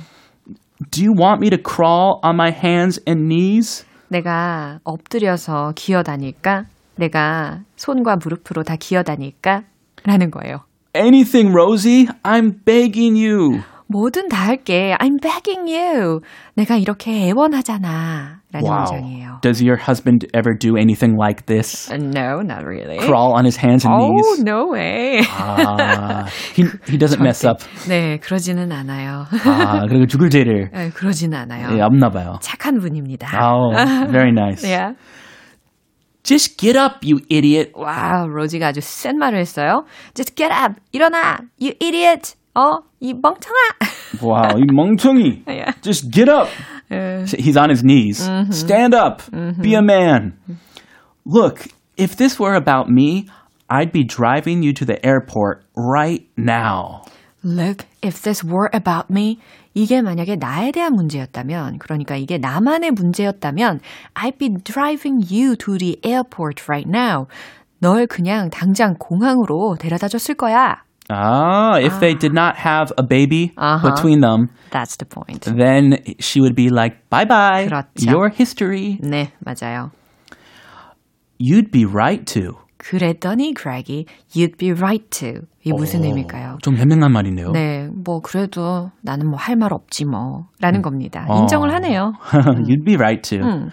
Do 0.91 1.03
you 1.03 1.13
want 1.13 1.39
me 1.41 1.49
to 1.49 1.57
crawl 1.57 2.19
on 2.23 2.35
my 2.35 2.51
hands 2.51 2.99
and 3.07 3.27
knees? 3.27 3.85
내가 4.07 4.79
엎드려서 4.83 5.73
기어다닐까? 5.75 6.65
내가 6.95 7.61
손과 7.75 8.15
무릎으로 8.15 8.63
다 8.63 8.75
기어다닐까? 8.75 9.63
라는 10.03 10.31
거예요. 10.31 10.61
Anything, 10.95 11.53
Rosie. 11.53 12.07
I'm 12.23 12.65
begging 12.65 13.15
you. 13.23 13.61
뭐든 13.87 14.29
다 14.29 14.47
할게. 14.47 14.95
I'm 14.99 15.21
begging 15.21 15.71
you. 15.71 16.21
내가 16.55 16.77
이렇게 16.77 17.27
애원하잖아. 17.27 18.38
라는 18.52 18.70
문장이에요. 18.70 19.38
Does 19.42 19.60
your 19.62 19.76
husband 19.76 20.26
ever 20.34 20.56
do 20.56 20.76
anything 20.76 21.16
like 21.20 21.46
this? 21.46 21.90
No, 21.92 22.40
not 22.40 22.64
really. 22.64 22.98
Crawl 22.98 23.34
on 23.34 23.44
his 23.44 23.56
hands 23.56 23.84
and 23.84 23.94
Oh, 23.94 24.08
knees? 24.12 24.42
no 24.44 24.68
way. 24.72 25.20
아, 25.28 26.26
he, 26.54 26.64
he 26.86 26.96
doesn't 26.98 27.20
mess 27.20 27.44
up. 27.44 27.58
네, 27.88 28.18
그러지는 28.20 28.70
않아요. 28.72 29.26
아, 29.44 29.86
그리고 29.88 30.06
죽을 30.06 30.30
죄를 30.30 30.70
네, 30.72 30.90
그러지는 30.90 31.36
않아요. 31.38 31.76
예, 31.76 31.80
없나 31.82 32.10
봐요. 32.10 32.38
착한 32.40 32.78
분입니다. 32.78 33.28
Oh, 33.40 33.72
very 34.10 34.30
nice. 34.32 34.62
Yeah. 34.64 34.94
Just 36.22 36.56
get 36.56 36.74
up, 36.78 37.00
you 37.04 37.20
idiot. 37.28 37.72
와우, 37.74 38.28
로지가 38.28 38.68
아주 38.68 38.80
센 38.80 39.18
말을 39.18 39.38
했어요. 39.40 39.84
Just 40.14 40.34
get 40.36 40.50
up, 40.54 40.80
일어나, 40.92 41.40
you 41.60 41.74
idiot. 41.82 42.34
어, 42.55 42.79
이 42.99 43.13
멍청아. 43.13 43.55
Wow, 44.21 44.57
이 44.57 44.65
멍청이. 44.71 45.43
Yeah. 45.47 45.73
Just 45.81 46.11
get 46.11 46.29
up. 46.29 46.49
He's 46.89 47.57
on 47.57 47.69
his 47.69 47.83
knees. 47.83 48.17
Stand 48.51 48.93
up. 48.95 49.21
Be 49.61 49.75
a 49.75 49.81
man. 49.81 50.33
Look, 51.25 51.67
if 51.95 52.15
this 52.15 52.39
were 52.39 52.55
about 52.55 52.89
me, 52.89 53.27
I'd 53.69 53.91
be 53.91 54.03
driving 54.03 54.63
you 54.63 54.73
to 54.73 54.85
the 54.85 54.97
airport 55.05 55.63
right 55.75 56.25
now. 56.35 57.03
Look, 57.43 57.85
if 58.01 58.21
this 58.23 58.43
were 58.43 58.69
about 58.73 59.09
me, 59.11 59.37
이게 59.75 60.01
만약에 60.01 60.35
나에 60.35 60.71
대한 60.71 60.93
문제였다면, 60.93 61.77
그러니까 61.77 62.15
이게 62.15 62.37
나만의 62.37 62.91
문제였다면, 62.91 63.79
I'd 64.15 64.39
be 64.39 64.49
driving 64.63 65.21
you 65.29 65.55
to 65.57 65.77
the 65.77 65.97
airport 66.03 66.63
right 66.67 66.89
now. 66.89 67.27
널 67.79 68.07
그냥 68.07 68.49
당장 68.49 68.95
공항으로 68.99 69.77
데려다 69.79 70.07
줬을 70.09 70.35
거야. 70.35 70.83
Ah, 71.10 71.76
if 71.78 72.00
they 72.00 72.14
did 72.14 72.32
not 72.32 72.56
have 72.56 72.90
a 72.96 73.02
baby 73.02 73.52
Uh-huh. 73.58 73.90
between 73.90 74.20
them, 74.20 74.48
That's 74.70 74.96
the 74.96 75.04
point. 75.04 75.44
then 75.44 75.98
she 76.18 76.40
would 76.40 76.54
be 76.56 76.70
like, 76.70 76.96
bye 77.10 77.26
bye, 77.26 77.66
그렇죠. 77.68 78.10
your 78.10 78.28
history. 78.30 78.98
네, 79.02 79.28
맞아요. 79.44 79.90
You'd 81.38 81.70
be 81.70 81.84
right 81.84 82.24
to. 82.32 82.56
그랬더니 82.78 83.54
Greg이 83.54 84.06
you'd 84.34 84.56
be 84.58 84.70
right 84.72 85.08
to. 85.10 85.42
이게 85.62 85.72
무슨 85.72 86.00
오, 86.00 86.04
의미일까요? 86.04 86.58
좀 86.62 86.76
현명한 86.76 87.10
말이네요. 87.12 87.52
네, 87.52 87.88
뭐 87.92 88.20
그래도 88.20 88.90
나는 89.02 89.28
뭐 89.28 89.38
할 89.38 89.56
말 89.56 89.72
없지 89.72 90.04
뭐 90.04 90.46
라는 90.60 90.82
겁니다. 90.82 91.24
어. 91.28 91.40
인정을 91.40 91.72
하네요. 91.74 92.12
You'd 92.66 92.84
be 92.84 92.94
right 92.96 93.22
to. 93.30 93.44
음. 93.44 93.70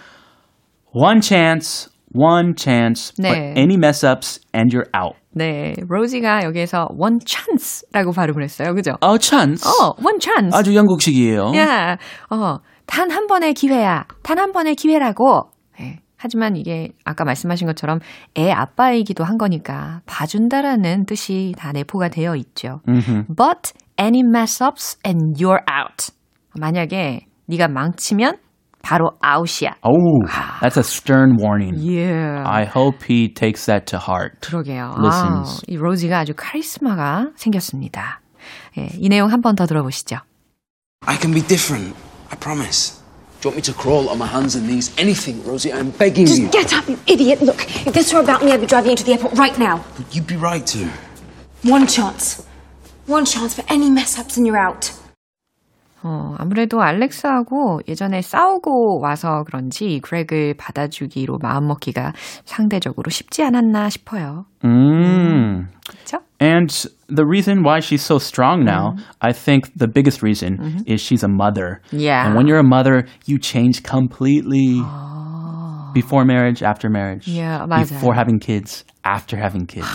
One 0.94 1.22
chance, 1.22 1.90
one 2.14 2.54
chance, 2.58 3.14
네. 3.18 3.30
but 3.30 3.38
any 3.60 3.76
mess 3.78 4.04
ups 4.04 4.40
and 4.54 4.72
you're 4.74 4.90
out. 4.94 5.16
네, 5.37 5.75
로지가 5.87 6.45
여기에서 6.45 6.89
one 6.99 7.19
chance라고 7.27 8.13
발음을 8.13 8.43
했어요. 8.43 8.75
그죠? 8.75 8.93
Oh, 9.03 9.19
chance. 9.21 9.69
어, 9.69 9.95
one 10.03 10.19
chance. 10.19 10.59
아주 10.59 10.75
영국식이에요. 10.75 11.53
야, 11.57 11.99
어, 12.31 12.59
단 12.87 13.11
한 13.11 13.27
번의 13.27 13.53
기회야. 13.53 14.07
단 14.23 14.39
한 14.39 14.53
번의 14.53 14.77
기회라고. 14.77 15.51
네. 15.79 16.01
하지만 16.17 16.57
이게 16.57 16.93
아까 17.05 17.25
말씀하신 17.25 17.67
것처럼 17.67 17.99
애 18.39 18.51
아빠이기도 18.51 19.25
한 19.25 19.37
거니까 19.37 20.01
봐준다라는 20.07 21.05
뜻이 21.05 21.53
다 21.59 21.73
내포가 21.73 22.09
되어 22.09 22.35
있죠. 22.37 22.81
But 23.37 23.75
any 24.01 24.21
mess 24.21 24.65
ups 24.65 24.99
and 25.07 25.35
you're 25.39 25.61
out. 25.71 26.13
만약에 26.59 27.27
네가 27.45 27.69
망치면 27.69 28.39
바로 28.86 29.12
아웃이야. 29.22 29.76
Oh, 29.84 30.26
that's 30.60 30.76
a 30.78 30.84
stern 30.84 31.38
warning. 31.40 31.76
Yeah. 31.78 32.44
I 32.46 32.66
hope 32.66 33.04
he 33.06 33.30
takes 33.32 33.66
that 33.68 33.86
to 33.88 34.00
heart. 34.00 34.42
그러게요. 34.42 34.96
listens. 34.98 35.62
아, 35.62 35.66
이 35.68 35.76
로지가 35.78 36.20
아주 36.20 36.34
카리스마가 36.36 37.28
생겼습니다. 37.36 38.22
예, 38.78 38.90
이 38.98 39.08
내용 39.10 39.30
한 39.32 39.42
번 39.42 39.56
더 39.56 39.66
들어보시죠. 39.68 40.18
I 41.06 41.16
can 41.18 41.34
be 41.34 41.42
different. 41.42 41.96
I 42.32 42.38
promise. 42.40 43.00
Do 43.42 43.50
you 43.50 43.56
want 43.56 43.58
me 43.58 43.62
to 43.64 43.74
crawl 43.74 44.10
on 44.10 44.18
my 44.20 44.28
hands 44.28 44.56
and 44.56 44.68
knees? 44.70 44.92
Anything, 44.98 45.42
Rosie. 45.46 45.72
I'm 45.74 45.90
begging 45.98 46.28
you. 46.28 46.50
Just 46.50 46.52
get 46.52 46.74
up, 46.78 46.88
you 46.90 46.98
idiot. 47.08 47.42
Look, 47.42 47.66
if 47.88 47.94
this 47.94 48.14
were 48.14 48.20
about 48.22 48.44
me, 48.44 48.52
I'd 48.52 48.62
be 48.62 48.68
driving 48.68 48.92
you 48.92 48.98
to 48.98 49.04
the 49.04 49.14
airport 49.14 49.38
right 49.38 49.58
now. 49.58 49.84
But 49.98 50.14
you'd 50.14 50.28
be 50.28 50.38
right 50.38 50.66
to. 50.74 50.90
One 51.64 51.88
chance. 51.88 52.46
One 53.08 53.26
chance 53.26 53.54
for 53.56 53.64
any 53.68 53.90
mess 53.90 54.18
ups 54.20 54.38
and 54.38 54.46
you're 54.46 54.58
out. 54.62 54.94
어, 56.07 56.37
아무래도 56.39 56.81
알렉스하고 56.83 57.81
예전에 57.89 58.23
싸우고 58.23 59.01
와서 59.01 59.43
그런지 59.45 60.01
그렉을 60.05 60.55
받아주기로 60.57 61.39
마음먹기가 61.43 62.13
상대적으로 62.45 63.11
쉽지 63.11 63.43
않았나 63.43 63.89
싶어요. 63.89 64.45
Mm. 64.63 65.67
그렇죠? 65.89 66.19
And 66.41 66.71
the 67.09 67.27
reason 67.27 67.65
why 67.65 67.81
she's 67.81 68.05
so 68.05 68.19
strong 68.19 68.63
now, 68.63 68.95
I 69.21 69.33
think 69.33 69.69
the 69.75 69.89
biggest 69.89 70.23
reason 70.23 70.85
is 70.87 71.01
she's 71.01 71.25
a 71.25 71.29
mother. 71.29 71.81
Yeah. 71.91 72.27
And 72.27 72.37
when 72.37 72.47
you're 72.47 72.61
a 72.61 72.67
mother, 72.67 73.07
you 73.27 73.39
change 73.41 73.83
completely. 73.83 74.81
Before 75.93 76.25
marriage, 76.25 76.63
after 76.63 76.91
marriage. 76.91 77.27
Yeah, 77.27 77.65
맞아요. 77.67 77.89
Before 77.89 78.15
having 78.15 78.39
kids, 78.39 78.85
after 79.03 79.37
having 79.37 79.67
kids. 79.67 79.89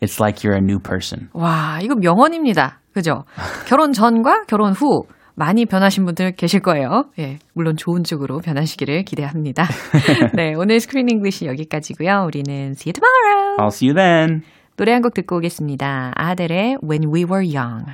it's 0.00 0.20
like 0.20 0.44
you're 0.44 0.56
a 0.56 0.62
new 0.62 0.78
person. 0.78 1.28
와, 1.34 1.80
이거 1.82 1.94
명언입니다. 1.96 2.78
그죠? 2.94 3.24
결혼 3.66 3.92
전과 3.92 4.44
결혼 4.46 4.72
후 4.72 5.04
많이 5.38 5.66
변하신 5.66 6.04
분들 6.04 6.32
계실 6.32 6.60
거예요. 6.60 7.04
예, 7.18 7.38
물론 7.54 7.76
좋은 7.76 8.02
쪽으로 8.02 8.38
변하시기를 8.40 9.04
기대합니다. 9.04 9.66
네, 10.34 10.54
오늘 10.56 10.80
Screen 10.80 11.08
English 11.08 11.46
여기까지고요. 11.46 12.24
우리는 12.26 12.72
see 12.72 12.90
you 12.90 12.92
tomorrow. 12.92 13.56
I'll 13.58 13.68
see 13.72 13.88
you 13.88 13.94
then. 13.94 14.42
노래 14.76 14.92
한 14.92 15.02
곡 15.02 15.14
듣고 15.14 15.36
오겠습니다. 15.36 16.12
아델의 16.16 16.78
When 16.82 17.12
We 17.14 17.24
Were 17.24 17.46
Young. 17.56 17.84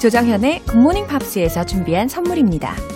조정현의 0.00 0.60
Good 0.66 0.80
Morning 0.80 1.06
Pops에서 1.06 1.64
준비한 1.64 2.06
선물입니다. 2.08 2.95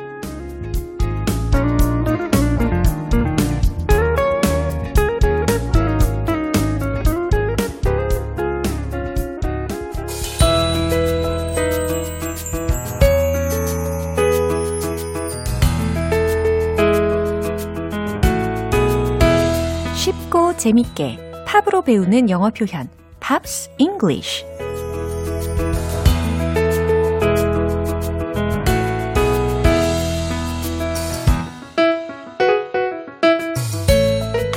재밌게 20.61 21.17
팝으로 21.47 21.81
배우는 21.81 22.29
영어 22.29 22.51
표현 22.51 22.87
Pops 23.19 23.71
English 23.79 24.45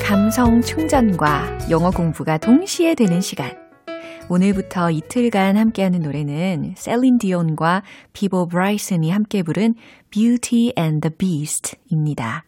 감성 0.04 0.60
충전과 0.60 1.70
영어 1.70 1.90
공부가 1.90 2.36
동시에 2.36 2.94
되는 2.94 3.22
시간 3.22 3.56
오늘부터 4.28 4.90
이틀간 4.90 5.56
함께하는 5.56 6.02
노래는 6.02 6.74
셀린 6.76 7.16
디온과 7.16 7.82
피보 8.12 8.48
브라이슨이 8.48 9.10
함께 9.10 9.42
부른 9.42 9.74
Beauty 10.10 10.74
and 10.76 11.00
the 11.00 11.16
Beast입니다. 11.16 12.44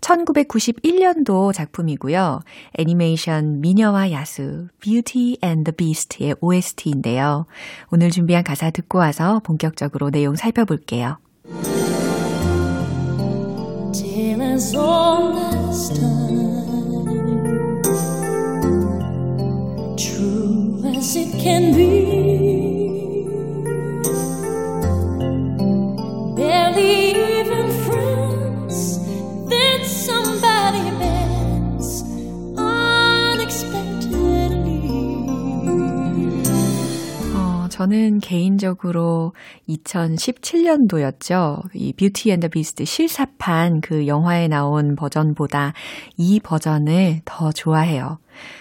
1991년도 0.00 1.52
작품이고요. 1.52 2.40
애니메이션 2.78 3.60
미녀와 3.60 4.12
야수 4.12 4.68
Beauty 4.80 5.36
and 5.44 5.64
the 5.64 5.76
Beast의 5.76 6.36
OST인데요. 6.40 7.46
오늘 7.90 8.10
준비한 8.10 8.44
가사 8.44 8.70
듣고 8.70 8.98
와서 8.98 9.40
본격적으로 9.44 10.10
내용 10.10 10.36
살펴볼게요. 10.36 11.18
can 21.42 21.74
be. 21.74 21.89
개인적으로 38.30 39.32
2017년도였죠. 39.68 41.62
이 41.74 41.92
Beauty 41.92 42.30
and 42.30 42.39
the 42.39 42.48
Beast 42.48 42.84
실사판 42.84 43.80
그 43.80 44.06
영화에 44.06 44.46
나온 44.46 44.94
버전보다 44.94 45.72
이 46.16 46.38
버전을 46.38 47.22
더 47.24 47.50
좋아해요. 47.50 48.18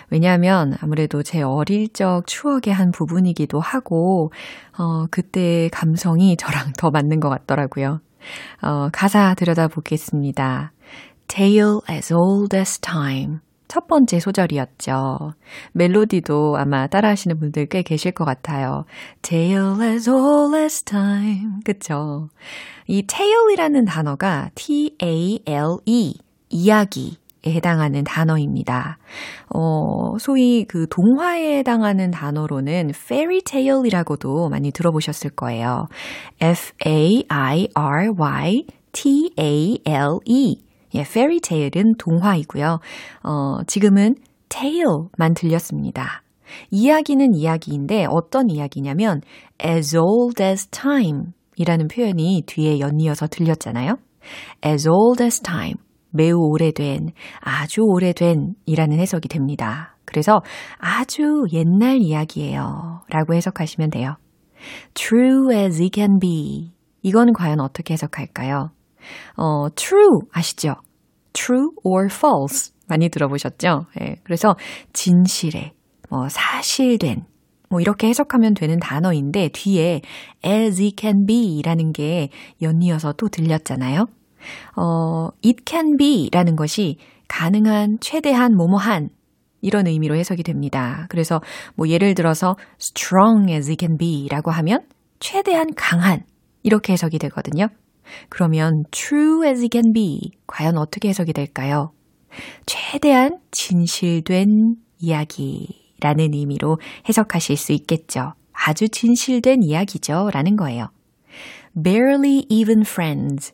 왜냐하면 0.10 0.74
아무래도 0.82 1.22
제 1.22 1.44
어릴 1.44 1.90
적 1.90 2.24
추억의 2.26 2.74
한 2.74 2.90
부분이기도 2.92 3.60
하고, 3.60 4.32
어, 4.76 5.06
그때의 5.12 5.70
감성이 5.70 6.36
저랑 6.36 6.74
더 6.76 6.90
맞는 6.90 7.20
것 7.20 7.30
같더라고요. 7.30 8.00
어, 8.64 8.90
가사 8.92 9.36
들여다보겠습니다. 9.36 10.72
Tale 11.28 11.82
as 11.88 12.12
old 12.12 12.58
as 12.58 12.80
time. 12.80 13.38
첫 13.70 13.88
번째 13.88 14.20
소절이었죠. 14.20 15.34
멜로디도 15.74 16.58
아마 16.58 16.88
따라하시는 16.88 17.40
분들 17.40 17.68
꽤 17.68 17.84
계실 17.84 18.12
것 18.12 18.26
같아요. 18.26 18.84
Tale 19.22 19.80
as 19.82 20.10
old 20.10 20.58
as 20.58 20.84
time. 20.84 21.62
그쵸? 21.64 22.30
이 22.88 23.04
tale이라는 23.04 23.86
단어가 23.86 24.50
T-A-L-E, 24.56 26.16
이야기 26.50 27.18
에 27.46 27.54
해당하는 27.54 28.04
단어입니다. 28.04 28.98
어, 29.56 30.18
소위 30.18 30.66
그 30.68 30.88
동화에 30.90 31.60
해당하는 31.60 32.12
단어로는 32.12 32.90
fairy 32.90 33.40
tale이라고도 33.46 34.50
많이 34.50 34.72
들어보셨을 34.72 35.30
거예요. 35.30 35.88
F-A-I-R-Y 36.42 37.76
T-A-L-E. 38.92 40.69
예, 40.95 41.02
fairy 41.02 41.39
tale은 41.39 41.95
동화이고요. 41.97 42.80
어, 43.23 43.63
지금은 43.67 44.15
tale만 44.49 45.34
들렸습니다. 45.36 46.23
이야기는 46.71 47.36
이야기인데 47.36 48.08
어떤 48.10 48.49
이야기냐면 48.49 49.21
as 49.63 49.95
old 49.95 50.41
as 50.41 50.67
time 50.67 51.34
이라는 51.56 51.88
표현이 51.88 52.43
뒤에 52.45 52.80
연이어서 52.80 53.28
들렸잖아요. 53.28 53.97
as 54.65 54.88
old 54.89 55.23
as 55.23 55.41
time. 55.41 55.75
매우 56.12 56.39
오래된, 56.39 57.10
아주 57.39 57.82
오래된 57.82 58.56
이라는 58.65 58.97
해석이 58.99 59.28
됩니다. 59.28 59.95
그래서 60.06 60.41
아주 60.80 61.45
옛날 61.54 61.97
이야기예요. 62.02 63.02
라고 63.10 63.36
해석하시면 63.36 63.91
돼요. 63.91 64.15
true 64.95 65.54
as 65.54 65.80
it 65.80 65.91
can 65.93 66.17
be. 66.19 66.71
이건 67.04 67.34
과연 67.34 67.60
어떻게 67.60 67.93
해석할까요? 67.93 68.71
어, 69.38 69.67
true 69.76 70.19
아시죠? 70.32 70.76
true 71.34 71.69
or 71.84 72.08
false 72.12 72.74
많이 72.88 73.10
들어보셨죠? 73.10 73.86
예, 74.02 74.15
그래서 74.24 74.56
진실에, 74.93 75.74
뭐 76.10 76.28
사실된, 76.28 77.26
뭐 77.69 77.80
이렇게 77.80 78.08
해석하면 78.08 78.56
되는 78.56 78.80
단어인데 78.80 79.50
뒤에 79.50 80.02
as 80.43 80.82
it 80.82 80.95
can 80.98 81.26
be 81.28 81.62
라는 81.63 81.91
게 81.91 82.30
연이어서 82.62 83.13
또 83.13 83.30
들렸잖아요. 83.30 84.08
어, 84.76 85.28
it 85.45 85.63
can 85.65 85.98
be 85.98 86.30
라는 86.32 86.56
것이 86.56 86.98
가능한, 87.28 87.98
최대한, 88.02 88.56
뭐뭐한 88.56 89.10
이런 89.62 89.88
의미로 89.88 90.15
해석이 90.15 90.43
됩니다. 90.43 91.06
그래서 91.10 91.41
뭐 91.76 91.88
예를 91.88 92.15
들어서 92.15 92.56
strong 92.82 93.52
as 93.52 93.69
it 93.69 93.78
can 93.80 93.98
be 93.98 94.28
라고 94.30 94.52
하면 94.52 94.82
최대한 95.19 95.67
강한 95.76 96.24
이렇게 96.63 96.93
해석이 96.93 97.19
되거든요. 97.19 97.67
그러면 98.30 98.84
true 98.91 99.45
as 99.45 99.62
it 99.62 99.69
can 99.72 99.93
be 99.93 100.32
과연 100.48 100.78
어떻게 100.78 101.10
해석이 101.10 101.34
될까요? 101.34 101.91
최대한 102.65 103.39
진실된 103.52 104.76
이야기라는 105.00 106.34
의미로 106.34 106.80
해석하실 107.08 107.58
수 107.58 107.72
있겠죠. 107.74 108.34
아주 108.54 108.89
진실된 108.89 109.63
이야기죠. 109.63 110.30
라는 110.34 110.56
거예요. 110.56 110.89
barely 111.82 112.45
even 112.50 112.82
friends. 112.82 113.54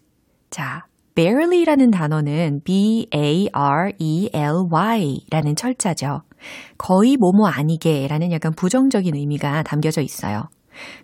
자, 0.50 0.86
barely라는 1.16 1.92
단어는 1.92 2.62
b-a-r-e-l-y 2.64 3.52
라는 5.30 5.56
철자죠. 5.56 6.24
거의 6.78 7.18
뭐뭐 7.18 7.48
아니게 7.48 8.08
라는 8.08 8.32
약간 8.32 8.54
부정적인 8.54 9.16
의미가 9.16 9.64
담겨져 9.64 10.02
있어요. 10.02 10.50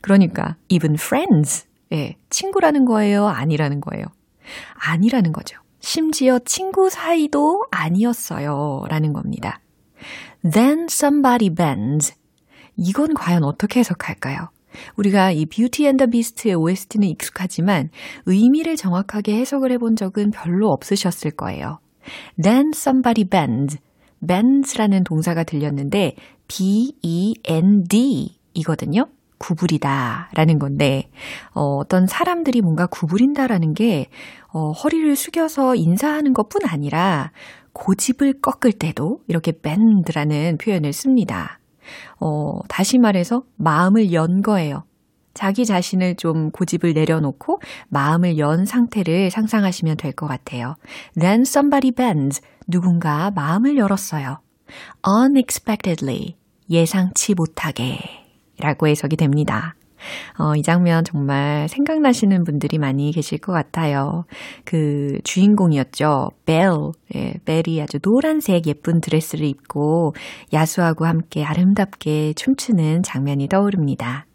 그러니까 0.01 0.55
even 0.67 0.95
friends. 0.95 1.65
예, 1.93 2.15
친구라는 2.29 2.85
거예요? 2.85 3.27
아니라는 3.27 3.81
거예요? 3.81 4.05
아니라는 4.75 5.31
거죠. 5.31 5.57
심지어 5.79 6.39
친구 6.39 6.89
사이도 6.89 7.65
아니었어요. 7.71 8.83
라는 8.87 9.13
겁니다. 9.13 9.59
Then 10.49 10.85
somebody 10.89 11.53
bends. 11.53 12.15
이건 12.77 13.13
과연 13.13 13.43
어떻게 13.43 13.79
해석할까요? 13.79 14.49
우리가 14.95 15.31
이 15.31 15.45
뷰티 15.45 15.85
앤더 15.85 16.07
비스트의 16.07 16.55
OST는 16.55 17.07
익숙하지만 17.09 17.89
의미를 18.25 18.75
정확하게 18.75 19.35
해석을 19.37 19.71
해본 19.73 19.95
적은 19.95 20.31
별로 20.31 20.69
없으셨을 20.69 21.31
거예요. 21.31 21.79
Then 22.41 22.71
somebody 22.73 23.27
bends. 23.27 23.77
bends라는 24.25 25.03
동사가 25.03 25.43
들렸는데 25.43 26.15
b-e-n-d 26.47 28.37
이거든요. 28.53 29.05
구부리다 29.41 30.29
라는 30.35 30.59
건데, 30.59 31.09
어, 31.53 31.77
어떤 31.77 32.05
사람들이 32.05 32.61
뭔가 32.61 32.85
구부린다라는 32.85 33.73
게, 33.73 34.07
어, 34.53 34.71
허리를 34.71 35.15
숙여서 35.15 35.75
인사하는 35.75 36.33
것 36.33 36.47
뿐 36.49 36.61
아니라, 36.67 37.31
고집을 37.73 38.41
꺾을 38.41 38.73
때도 38.73 39.21
이렇게 39.27 39.51
bend라는 39.51 40.57
표현을 40.57 40.93
씁니다. 40.93 41.59
어, 42.19 42.59
다시 42.67 42.97
말해서 42.99 43.43
마음을 43.55 44.13
연 44.13 44.41
거예요. 44.41 44.83
자기 45.33 45.65
자신을 45.65 46.15
좀 46.17 46.51
고집을 46.51 46.93
내려놓고 46.93 47.61
마음을 47.87 48.37
연 48.37 48.65
상태를 48.65 49.31
상상하시면 49.31 49.95
될 49.97 50.11
것 50.11 50.27
같아요. 50.27 50.75
Then 51.17 51.41
somebody 51.41 51.91
bends. 51.91 52.41
누군가 52.67 53.31
마음을 53.31 53.77
열었어요. 53.77 54.39
unexpectedly. 55.07 56.35
예상치 56.69 57.33
못하게. 57.33 58.20
라고 58.61 58.87
해석이 58.87 59.17
됩니다. 59.17 59.75
어, 60.39 60.55
이 60.55 60.63
장면 60.63 61.03
정말 61.03 61.67
생각나시는 61.69 62.43
분들이 62.43 62.79
많이 62.79 63.11
계실 63.11 63.37
것 63.37 63.53
같아요. 63.53 64.23
그 64.65 65.19
주인공이었죠. 65.23 66.29
벨. 66.45 66.69
예, 67.15 67.33
벨이 67.45 67.81
아주 67.81 67.99
노란색 67.99 68.65
예쁜 68.67 68.99
드레스를 69.01 69.45
입고 69.45 70.13
야수하고 70.53 71.05
함께 71.05 71.43
아름답게 71.43 72.33
춤추는 72.33 73.03
장면이 73.03 73.47
떠오릅니다. 73.47 74.25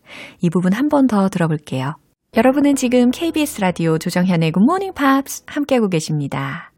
이 0.40 0.50
부분 0.50 0.72
한 0.72 0.88
번 0.88 1.08
더 1.08 1.28
들어볼게요. 1.28 1.94
여러분은 2.36 2.74
지금 2.76 3.10
KBS 3.10 3.60
라디오 3.60 3.98
조정현의 3.98 4.52
Morning 4.56 4.94
Pops 4.94 5.44
함께하고 5.46 5.88
계십니다. 5.88 6.70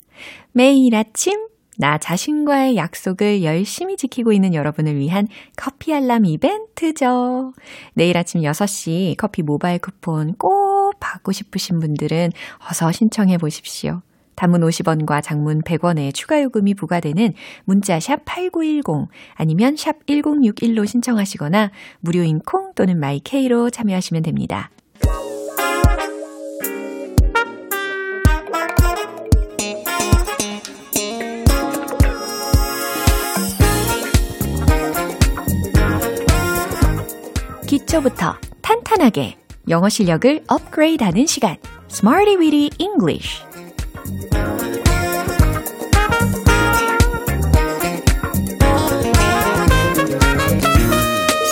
매일 0.53 0.95
아침 0.95 1.48
나 1.81 1.97
자신과의 1.97 2.77
약속을 2.77 3.45
열심히 3.45 3.97
지키고 3.97 4.33
있는 4.33 4.53
여러분을 4.53 4.97
위한 4.97 5.29
커피 5.57 5.95
알람 5.95 6.27
이벤트죠. 6.27 7.53
내일 7.95 8.17
아침 8.19 8.41
6시 8.41 9.17
커피 9.17 9.43
모바일 9.43 9.79
쿠폰 9.79 10.35
꼭 10.35 10.99
받고 10.99 11.31
싶으신 11.31 11.79
분들은 11.79 12.33
어서 12.69 12.91
신청해 12.91 13.38
보십시오. 13.38 14.03
단문 14.35 14.61
50원과 14.62 15.23
장문 15.23 15.62
100원의 15.62 16.14
추가 16.14 16.43
요금이 16.43 16.75
부과되는 16.75 17.33
문자 17.64 18.01
샵 18.01 18.25
8910 18.25 19.09
아니면 19.35 19.77
샵 19.77 20.05
1061로 20.07 20.87
신청하시거나 20.87 21.71
무료인 22.01 22.41
콩 22.41 22.73
또는 22.75 22.99
마이케이로 22.99 23.71
참여하시면 23.71 24.25
됩니다. 24.25 24.71
기초부터 37.79 38.35
탄탄하게 38.61 39.37
영어 39.69 39.88
실력을 39.88 40.43
업그레이드하는 40.49 41.27
시간 41.27 41.57
Smarty 41.91 42.37
Weedy 42.37 42.71
English 42.79 43.45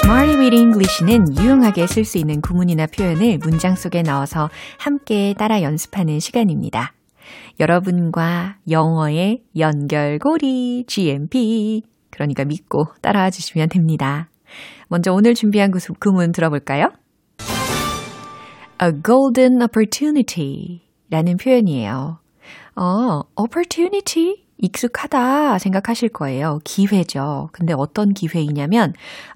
Smarty 0.03 0.37
Weedy 0.37 0.61
English는 0.61 1.39
유용하게 1.39 1.87
쓸 1.87 2.05
수 2.05 2.19
있는 2.19 2.41
구문이나 2.41 2.87
표현을 2.87 3.39
문장 3.39 3.77
속에 3.77 4.03
넣어서 4.03 4.51
함께 4.79 5.35
따라 5.39 5.63
연습하는 5.63 6.19
시간입니다. 6.19 6.93
여러분과 7.61 8.57
영어의 8.69 9.43
연결고리 9.57 10.87
GMP 10.89 11.83
그러니까 12.11 12.45
믿고 12.45 12.89
따라와 13.01 13.31
주시면 13.31 13.69
됩니다. 13.69 14.29
먼저 14.89 15.13
오늘 15.13 15.35
준비한 15.35 15.71
구문 15.99 16.33
들어볼까요? 16.33 16.91
A 18.83 18.93
golden 19.05 19.63
opportunity 19.63 20.83
라는 21.11 21.37
표현이에요. 21.37 22.19
어, 22.77 23.21
opportunity? 23.37 24.45
익숙하다 24.59 25.59
생각하실 25.59 26.11
거예요. 26.11 26.61
기회죠. 26.65 27.49
근데 27.53 27.75
어떤 27.77 28.13
기회이냐면 28.13 28.93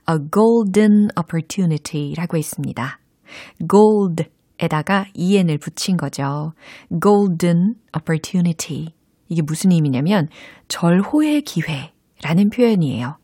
a 0.08 0.16
golden 0.32 1.08
opportunity 1.18 2.14
라고 2.14 2.36
했습니다. 2.36 2.98
gold 3.68 4.24
에다가 4.58 5.06
en을 5.18 5.58
붙인 5.58 5.96
거죠. 5.96 6.52
golden 7.02 7.74
opportunity. 7.96 8.94
이게 9.28 9.42
무슨 9.42 9.72
의미냐면 9.72 10.28
절호의 10.68 11.42
기회라는 11.42 12.50
표현이에요. 12.54 13.16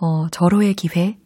어, 0.00 0.28
절호의 0.30 0.74
기회 0.74 1.16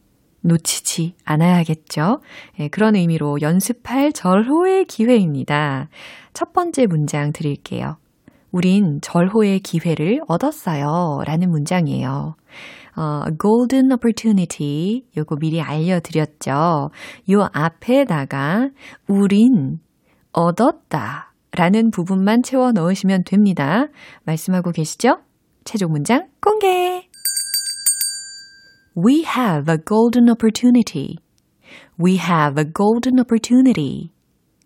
놓치지 0.40 1.14
않아야겠죠. 1.24 2.20
예, 2.60 2.68
그런 2.68 2.96
의미로 2.96 3.40
연습할 3.40 4.12
절호의 4.12 4.84
기회입니다. 4.86 5.88
첫 6.32 6.52
번째 6.52 6.86
문장 6.86 7.32
드릴게요. 7.32 7.96
우린 8.50 9.00
절호의 9.02 9.60
기회를 9.60 10.20
얻었어요. 10.26 11.20
라는 11.26 11.50
문장이에요. 11.50 12.36
어, 12.96 13.22
golden 13.40 13.92
opportunity. 13.92 15.04
요거 15.16 15.36
미리 15.36 15.60
알려드렸죠. 15.60 16.90
요 17.30 17.48
앞에다가 17.52 18.70
우린 19.06 19.80
얻었다. 20.32 21.32
라는 21.52 21.90
부분만 21.90 22.42
채워 22.42 22.72
넣으시면 22.72 23.24
됩니다. 23.24 23.86
말씀하고 24.24 24.70
계시죠? 24.70 25.18
최종 25.64 25.92
문장 25.92 26.28
공개! 26.40 27.07
We 29.00 29.22
have 29.22 29.72
a 29.72 29.78
golden 29.78 30.28
opportunity. 30.28 31.18
We 32.02 32.16
have 32.16 32.58
a 32.58 32.64
golden 32.64 33.20
opportunity. 33.20 34.10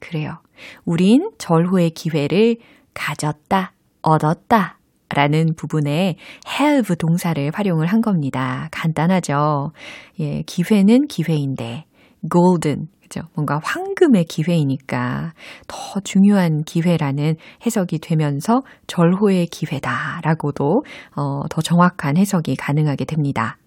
그래요. 0.01 0.39
우린 0.87 1.31
절호의 1.37 1.91
기회를 1.91 2.57
가졌다, 2.95 3.73
얻었다. 4.01 4.79
라는 5.15 5.55
부분에 5.55 6.17
have 6.59 6.97
동사를 6.97 7.51
활용을 7.53 7.87
한 7.87 8.01
겁니다. 8.01 8.69
간단하죠? 8.73 9.73
예, 10.21 10.41
기회는 10.47 11.09
기회인데, 11.09 11.85
golden, 12.33 12.89
그죠? 13.03 13.21
뭔가 13.35 13.61
황금의 13.63 14.25
기회이니까 14.25 15.35
더 15.67 16.01
중요한 16.01 16.63
기회라는 16.63 17.37
해석이 17.67 17.99
되면서 17.99 18.63
절호의 18.87 19.49
기회다라고도, 19.49 20.85
어, 21.17 21.43
더 21.51 21.61
정확한 21.61 22.17
해석이 22.17 22.57
가능하게 22.57 23.05
됩니다. 23.05 23.59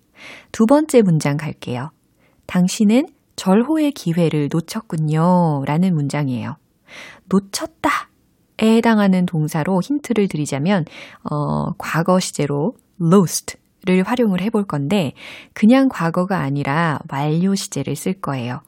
두 0.52 0.66
번째 0.66 1.02
문장 1.02 1.38
갈게요. 1.38 1.92
당신은 2.46 3.08
절호의 3.36 3.92
기회를 3.92 4.50
놓쳤군요. 4.52 5.64
라는 5.66 5.94
문장이에요. 5.94 6.58
놓쳤다. 7.26 8.10
해당하는 8.62 9.26
동사로 9.26 9.82
힌트를 9.82 10.28
드리자면, 10.28 10.86
어, 11.30 11.74
과거 11.78 12.20
시제로 12.20 12.76
lost 13.02 13.58
를 13.88 14.02
활용을 14.02 14.42
해볼 14.42 14.66
건데, 14.66 15.14
그냥 15.54 15.90
과거가 15.90 16.40
아니라 16.40 16.98
완료 17.12 17.54
시제를 17.54 17.96
쓸 17.96 18.14
거예요. 18.14 18.62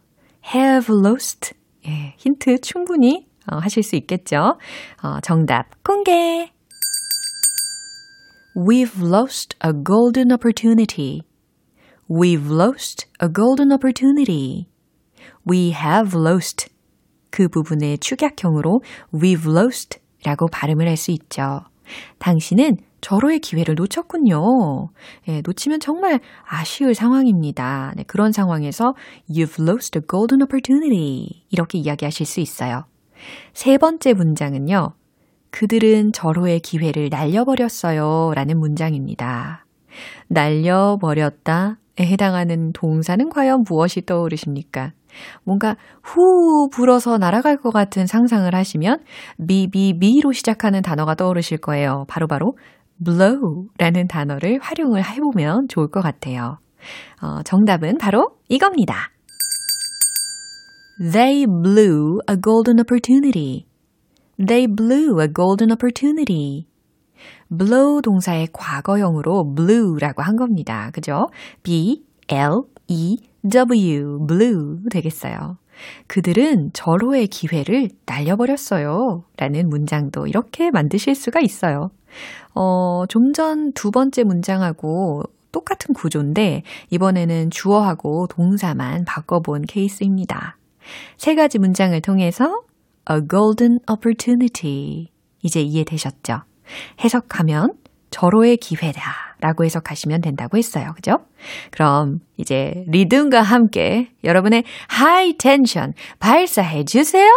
have 0.54 0.94
lost. 0.96 1.56
예, 1.88 2.14
힌트 2.18 2.62
충분히 2.62 3.26
어, 3.52 3.58
하실 3.58 3.82
수 3.82 3.96
있겠죠? 3.96 4.60
어, 5.02 5.20
정답 5.22 5.82
공개! 5.84 6.52
We've 8.56 9.02
lost 9.02 9.56
a 9.66 9.72
golden 9.72 10.32
opportunity. 10.32 11.22
We've 12.10 12.50
lost 12.50 13.08
a 13.22 13.28
golden 13.32 13.72
opportunity. 13.72 14.68
We 15.50 15.72
have 15.72 16.18
lost. 16.18 16.70
그 17.30 17.50
부분의 17.50 17.98
축약형으로 18.00 18.80
we've 19.14 19.46
lost 19.46 20.00
라고 20.24 20.48
발음을 20.48 20.88
할 20.88 20.96
수 20.98 21.12
있죠. 21.12 21.62
당신은 22.20 22.78
절호의 23.02 23.40
기회를 23.40 23.76
놓쳤군요. 23.76 24.90
예, 25.28 25.42
놓치면 25.46 25.80
정말 25.80 26.20
아쉬울 26.46 26.96
상황입니다. 26.96 27.94
네, 27.96 28.04
그런 28.04 28.32
상황에서 28.32 28.94
you've 29.30 29.62
lost 29.62 29.98
a 29.98 30.02
golden 30.10 30.42
opportunity 30.42 31.44
이렇게 31.50 31.78
이야기하실 31.78 32.26
수 32.26 32.40
있어요. 32.40 32.86
세 33.54 33.78
번째 33.78 34.14
문장은요. 34.14 34.94
그들은 35.52 36.12
절호의 36.14 36.60
기회를 36.62 37.10
날려버렸어요. 37.10 38.32
라는 38.36 38.60
문장입니다. 38.60 39.66
날려버렸다에 40.28 41.76
해당하는 42.00 42.72
동사는 42.74 43.30
과연 43.30 43.64
무엇이 43.68 44.06
떠오르십니까? 44.06 44.94
뭔가 45.44 45.76
후 46.04 46.70
불어서 46.72 47.18
날아갈 47.18 47.58
것 47.58 47.72
같은 47.72 48.06
상상을 48.06 48.54
하시면 48.54 49.00
비비비로 49.48 50.32
시작하는 50.32 50.82
단어가 50.82 51.16
떠오르실 51.16 51.58
거예요. 51.58 52.06
바로바로 52.08 52.54
바로 52.54 52.58
blow라는 53.04 54.08
단어를 54.08 54.60
활용을 54.62 55.04
해보면 55.04 55.68
좋을 55.70 55.90
것 55.90 56.02
같아요. 56.02 56.58
어, 57.22 57.42
정답은 57.44 57.98
바로 57.98 58.32
이겁니다. 58.48 59.12
They 61.00 61.46
blew 61.46 62.20
a 62.30 62.36
golden 62.42 62.80
opportunity. 62.80 63.68
They 64.38 64.68
blew 64.68 65.20
a 65.22 65.28
golden 65.32 65.72
opportunity. 65.72 66.68
Blow 67.56 68.02
동사의 68.02 68.50
과거형으로 68.54 69.54
blue라고 69.56 70.22
한 70.22 70.36
겁니다. 70.36 70.92
그죠? 70.94 71.28
B, 71.64 72.04
L, 72.30 72.64
E, 72.88 73.18
W, 73.50 74.26
blew 74.28 74.80
되겠어요. 74.92 75.58
그들은 76.08 76.72
절호의 76.74 77.28
기회를 77.28 77.90
날려버렸어요. 78.06 79.24
라는 79.38 79.70
문장도 79.70 80.28
이렇게 80.28 80.72
만드실 80.72 81.14
수가 81.16 81.40
있어요. 81.42 81.92
어, 82.56 83.04
좀 83.08 83.34
전 83.34 83.74
두 83.74 83.92
번째 83.92 84.24
문장하고 84.24 85.24
똑같은 85.52 85.94
구조인데 85.94 86.64
이번에는 86.90 87.52
주어하고 87.52 88.28
동사만 88.28 89.06
바꿔본 89.06 89.64
케이스입니다. 89.64 90.58
세 91.18 91.36
가지 91.36 91.60
문장을 91.60 92.00
통해서 92.02 92.62
a 93.12 93.22
golden 93.30 93.80
opportunity 93.92 95.10
이제 95.44 95.62
이해되셨죠? 95.62 96.42
해석하면 97.04 97.74
절호의 98.10 98.58
기회다 98.58 99.02
라고 99.40 99.64
해석하시면 99.66 100.22
된다고 100.22 100.58
했어요. 100.58 100.94
그죠? 100.96 101.20
그럼 101.72 102.20
이제 102.38 102.84
리듬과 102.88 103.42
함께 103.42 104.10
여러분의 104.24 104.64
high 104.88 105.38
tension 105.38 105.94
발사해 106.20 106.86
주세요. 106.86 107.30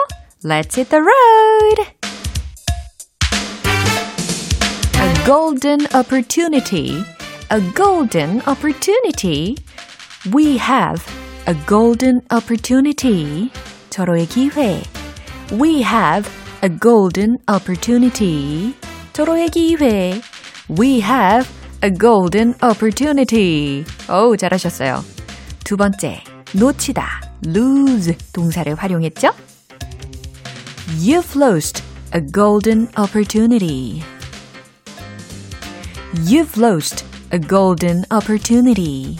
Let's 0.44 0.76
hit 0.76 0.88
the 0.88 1.02
road! 1.02 2.00
A 4.96 5.24
golden 5.24 5.86
opportunity. 5.94 7.04
A 7.50 7.60
golden 7.74 8.40
opportunity. 8.46 9.56
We 10.32 10.56
have 10.56 11.04
a 11.46 11.54
golden 11.66 12.22
opportunity. 12.32 13.50
절호의 13.90 14.26
기회. 14.26 14.82
We 15.52 15.82
have 15.82 16.30
a 16.62 16.68
golden 16.68 17.38
opportunity. 17.48 18.74
절호의 19.20 19.50
기회. 19.50 20.18
We 20.80 21.02
have 21.02 21.46
a 21.85 21.90
golden 21.92 22.54
opportunity. 22.64 23.85
오, 24.09 24.35
잘하셨어요. 24.35 25.04
두 25.62 25.76
번째, 25.76 26.24
놓치다, 26.54 27.20
lose 27.44 28.16
동사를 28.33 28.74
활용했죠? 28.74 29.33
You've 31.00 31.37
lost 31.38 31.85
a 32.14 32.22
golden 32.33 32.88
opportunity. 32.98 34.02
You've 36.24 36.59
lost 36.59 37.04
a 37.30 37.38
golden 37.38 38.04
opportunity. 38.11 39.18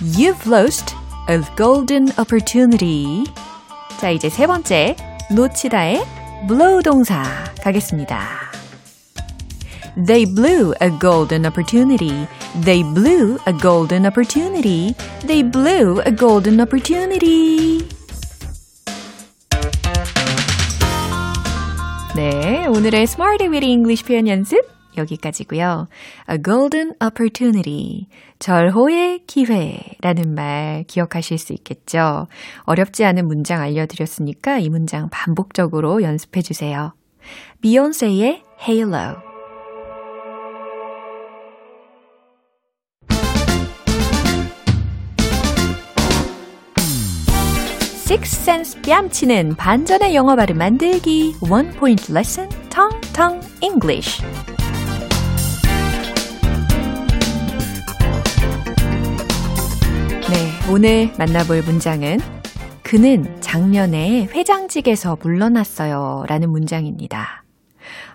You've 0.00 0.46
lost 0.46 0.94
a 1.28 1.40
golden 1.56 2.08
opportunity. 2.16 3.24
자, 3.98 4.10
이제 4.10 4.28
세 4.28 4.46
번째, 4.46 4.94
놓치다의 5.34 6.19
blow 6.47 6.81
동사 6.81 7.23
가겠습니다. 7.61 8.45
They 9.95 10.25
blew 10.25 10.73
a 10.81 10.89
golden 10.99 11.45
opportunity. 11.45 12.27
They 12.63 12.83
blew 12.83 13.37
a 13.47 13.53
golden 13.53 14.05
opportunity. 14.05 14.93
They 15.25 15.41
blew 15.41 16.01
a 16.05 16.11
golden 16.11 16.59
opportunity. 16.59 17.87
네, 22.15 22.65
오늘의 22.67 23.03
Smarty 23.03 23.47
Weedy 23.47 23.71
English 23.71 24.05
표현 24.05 24.27
연습 24.27 24.57
여기까지고요. 24.96 25.88
A 26.30 26.38
golden 26.42 26.94
opportunity. 27.02 28.06
절호의 28.38 29.24
기회라는 29.26 30.34
말 30.34 30.84
기억하실 30.86 31.38
수 31.38 31.52
있겠죠? 31.52 32.26
어렵지 32.64 33.04
않은 33.04 33.26
문장 33.26 33.60
알려드렸으니까 33.60 34.58
이 34.58 34.68
문장 34.68 35.08
반복적으로 35.10 36.02
연습해 36.02 36.42
주세요. 36.42 36.94
비욘세의 37.60 38.42
Halo. 38.66 39.30
식센스 48.10 48.80
뺨치는 48.80 49.54
반전의 49.54 50.16
영어 50.16 50.34
발음 50.34 50.58
만들기 50.58 51.36
원 51.48 51.70
포인트 51.70 52.12
레슨 52.12 52.48
텅텅 52.68 53.40
네, 53.60 54.59
오늘 60.72 61.12
만나볼 61.18 61.62
문장은 61.62 62.20
그는 62.84 63.40
작년에 63.40 64.26
회장직에서 64.26 65.16
물러났어요 65.20 66.26
라는 66.28 66.48
문장입니다. 66.50 67.42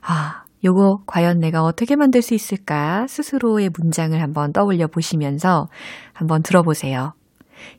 아, 0.02 0.46
요거 0.64 1.04
과연 1.06 1.42
내가 1.42 1.64
어떻게 1.64 1.98
만들 1.98 2.22
수 2.22 2.34
있을까 2.34 3.08
스스로의 3.08 3.72
문장을 3.78 4.20
한번 4.22 4.54
떠올려 4.54 4.88
보시면서 4.88 5.68
한번 6.14 6.44
들어보세요. 6.44 7.14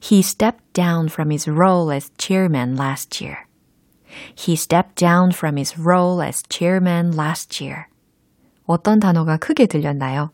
He 0.02 0.20
stepped 0.20 0.74
down 0.74 1.06
from 1.06 1.30
his 1.30 1.48
role 1.48 1.90
as 1.90 2.12
chairman 2.18 2.76
last 2.78 3.24
year. 3.24 3.46
He 4.36 4.56
stepped 4.56 4.96
down 4.96 5.30
from 5.32 5.56
his 5.56 5.74
role 5.80 6.22
as 6.22 6.42
chairman 6.50 7.16
last 7.16 7.64
year. 7.64 7.84
어떤 8.66 9.00
단어가 9.00 9.38
크게 9.38 9.64
들렸나요? 9.64 10.32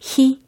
He 0.00 0.40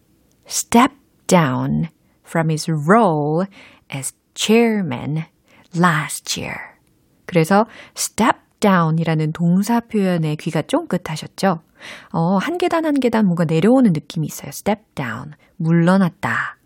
stepped 0.47 1.01
down 1.27 1.89
from 2.27 2.51
his 2.51 2.71
role 2.71 3.47
as 3.95 4.15
chairman 4.35 5.25
last 5.77 6.41
year. 6.41 6.57
그래서 7.27 7.67
step 7.97 8.39
down이라는 8.61 9.33
동사 9.33 9.81
표현에 9.81 10.37
귀가 10.37 10.63
쫑긋하셨죠? 10.63 11.61
어, 12.13 12.37
한 12.39 12.59
계단 12.59 12.87
한 12.87 12.95
계단 12.95 13.27
뭔가 13.27 13.45
내려오는 13.45 13.93
느낌이 13.93 14.27
있어요. 14.27 14.49
step 14.49 14.83
down. 14.95 15.33
물러났다. 15.57 16.57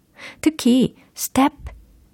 특히 0.40 0.94
step 1.16 1.54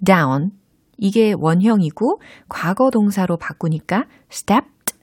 down 0.03 0.51
이게 0.97 1.33
원형이고 1.37 2.21
과거 2.47 2.89
동사로 2.89 3.37
바꾸니까 3.37 4.05
stepped 4.31 4.95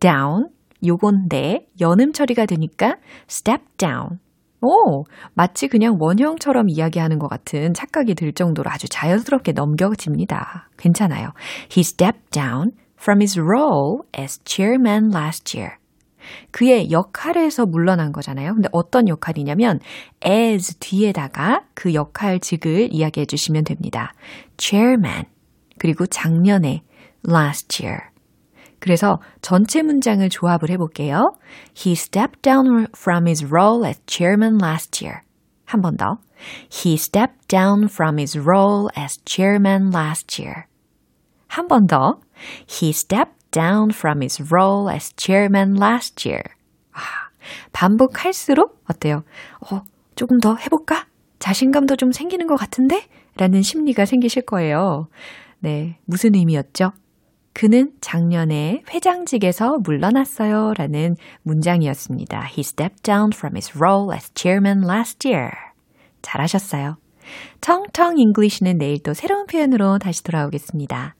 down 0.00 0.48
요건데 0.84 1.66
연음 1.80 2.12
처리가 2.12 2.46
되니까 2.46 2.96
step 3.28 3.62
down. 3.78 4.18
오, 4.66 5.04
마치 5.34 5.68
그냥 5.68 5.96
원형처럼 6.00 6.68
이야기하는 6.68 7.20
것 7.20 7.28
같은 7.28 7.72
착각이 7.72 8.16
들 8.16 8.32
정도로 8.32 8.68
아주 8.68 8.88
자연스럽게 8.88 9.52
넘겨집니다. 9.52 10.68
괜찮아요. 10.76 11.32
He 11.70 11.82
stepped 11.82 12.30
down 12.30 12.72
from 12.98 13.20
his 13.20 13.38
role 13.38 14.00
as 14.18 14.40
chairman 14.44 15.12
last 15.14 15.56
year. 15.56 15.76
그의 16.50 16.90
역할에서 16.90 17.66
물러난 17.66 18.10
거잖아요. 18.10 18.54
근데 18.54 18.68
어떤 18.72 19.06
역할이냐면 19.06 19.78
as 20.26 20.74
뒤에다가 20.80 21.62
그 21.74 21.94
역할직을 21.94 22.92
이야기해 22.92 23.26
주시면 23.26 23.62
됩니다. 23.62 24.12
chairman 24.58 25.26
그리고 25.78 26.06
작년에 26.06 26.82
last 27.28 27.84
year 27.84 28.08
그래서 28.78 29.18
전체 29.42 29.82
문장을 29.82 30.28
조합을 30.28 30.70
해볼게요. 30.70 31.32
He 31.76 31.92
stepped 31.92 32.42
down 32.42 32.86
from 32.96 33.26
his 33.26 33.44
role 33.44 33.86
as 33.86 34.00
chairman 34.06 34.58
last 34.60 35.04
year. 35.04 35.22
한 35.66 35.80
번 35.80 35.96
더. 35.96 36.18
He 36.70 36.94
stepped 36.94 37.48
down 37.48 37.88
from 37.88 38.18
his 38.18 38.38
role 38.38 38.88
as 38.96 39.18
chairman 39.24 39.90
last 39.92 40.40
year. 40.40 40.64
한 41.48 41.66
번 41.68 41.86
더. 41.86 42.20
He 42.68 42.90
stepped 42.90 43.50
down 43.50 43.90
from 43.90 44.20
his 44.20 44.42
role 44.52 44.92
as 44.92 45.14
chairman 45.16 45.76
last 45.76 46.28
year. 46.28 46.42
아, 46.92 47.00
반복할수록 47.72 48.82
어때요? 48.88 49.22
어, 49.70 49.80
조금 50.14 50.38
더 50.38 50.54
해볼까? 50.56 51.06
자신감도 51.38 51.96
좀 51.96 52.12
생기는 52.12 52.46
것 52.46 52.56
같은데? 52.56 53.06
라는 53.36 53.62
심리가 53.62 54.04
생기실 54.04 54.42
거예요. 54.42 55.08
네, 55.60 55.98
무슨 56.04 56.34
의미였죠? 56.34 56.92
그는 57.56 57.90
작년에 58.02 58.82
회장직에서 58.90 59.78
물러났어요. 59.82 60.74
라는 60.76 61.16
문장이었습니다. 61.42 62.48
He 62.48 62.60
stepped 62.60 63.02
down 63.02 63.30
from 63.34 63.56
his 63.56 63.72
role 63.78 64.14
as 64.14 64.30
chairman 64.34 64.84
last 64.84 65.26
year. 65.26 65.52
잘하셨어요. 66.20 66.98
텅텅 67.62 68.18
English는 68.18 68.76
내일 68.76 69.02
또 69.02 69.14
새로운 69.14 69.46
표현으로 69.46 69.96
다시 69.98 70.22
돌아오겠습니다. 70.22 71.14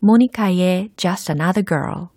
모니카의 0.00 0.90
Just 0.96 1.30
Another 1.30 1.64
Girl 1.64 2.08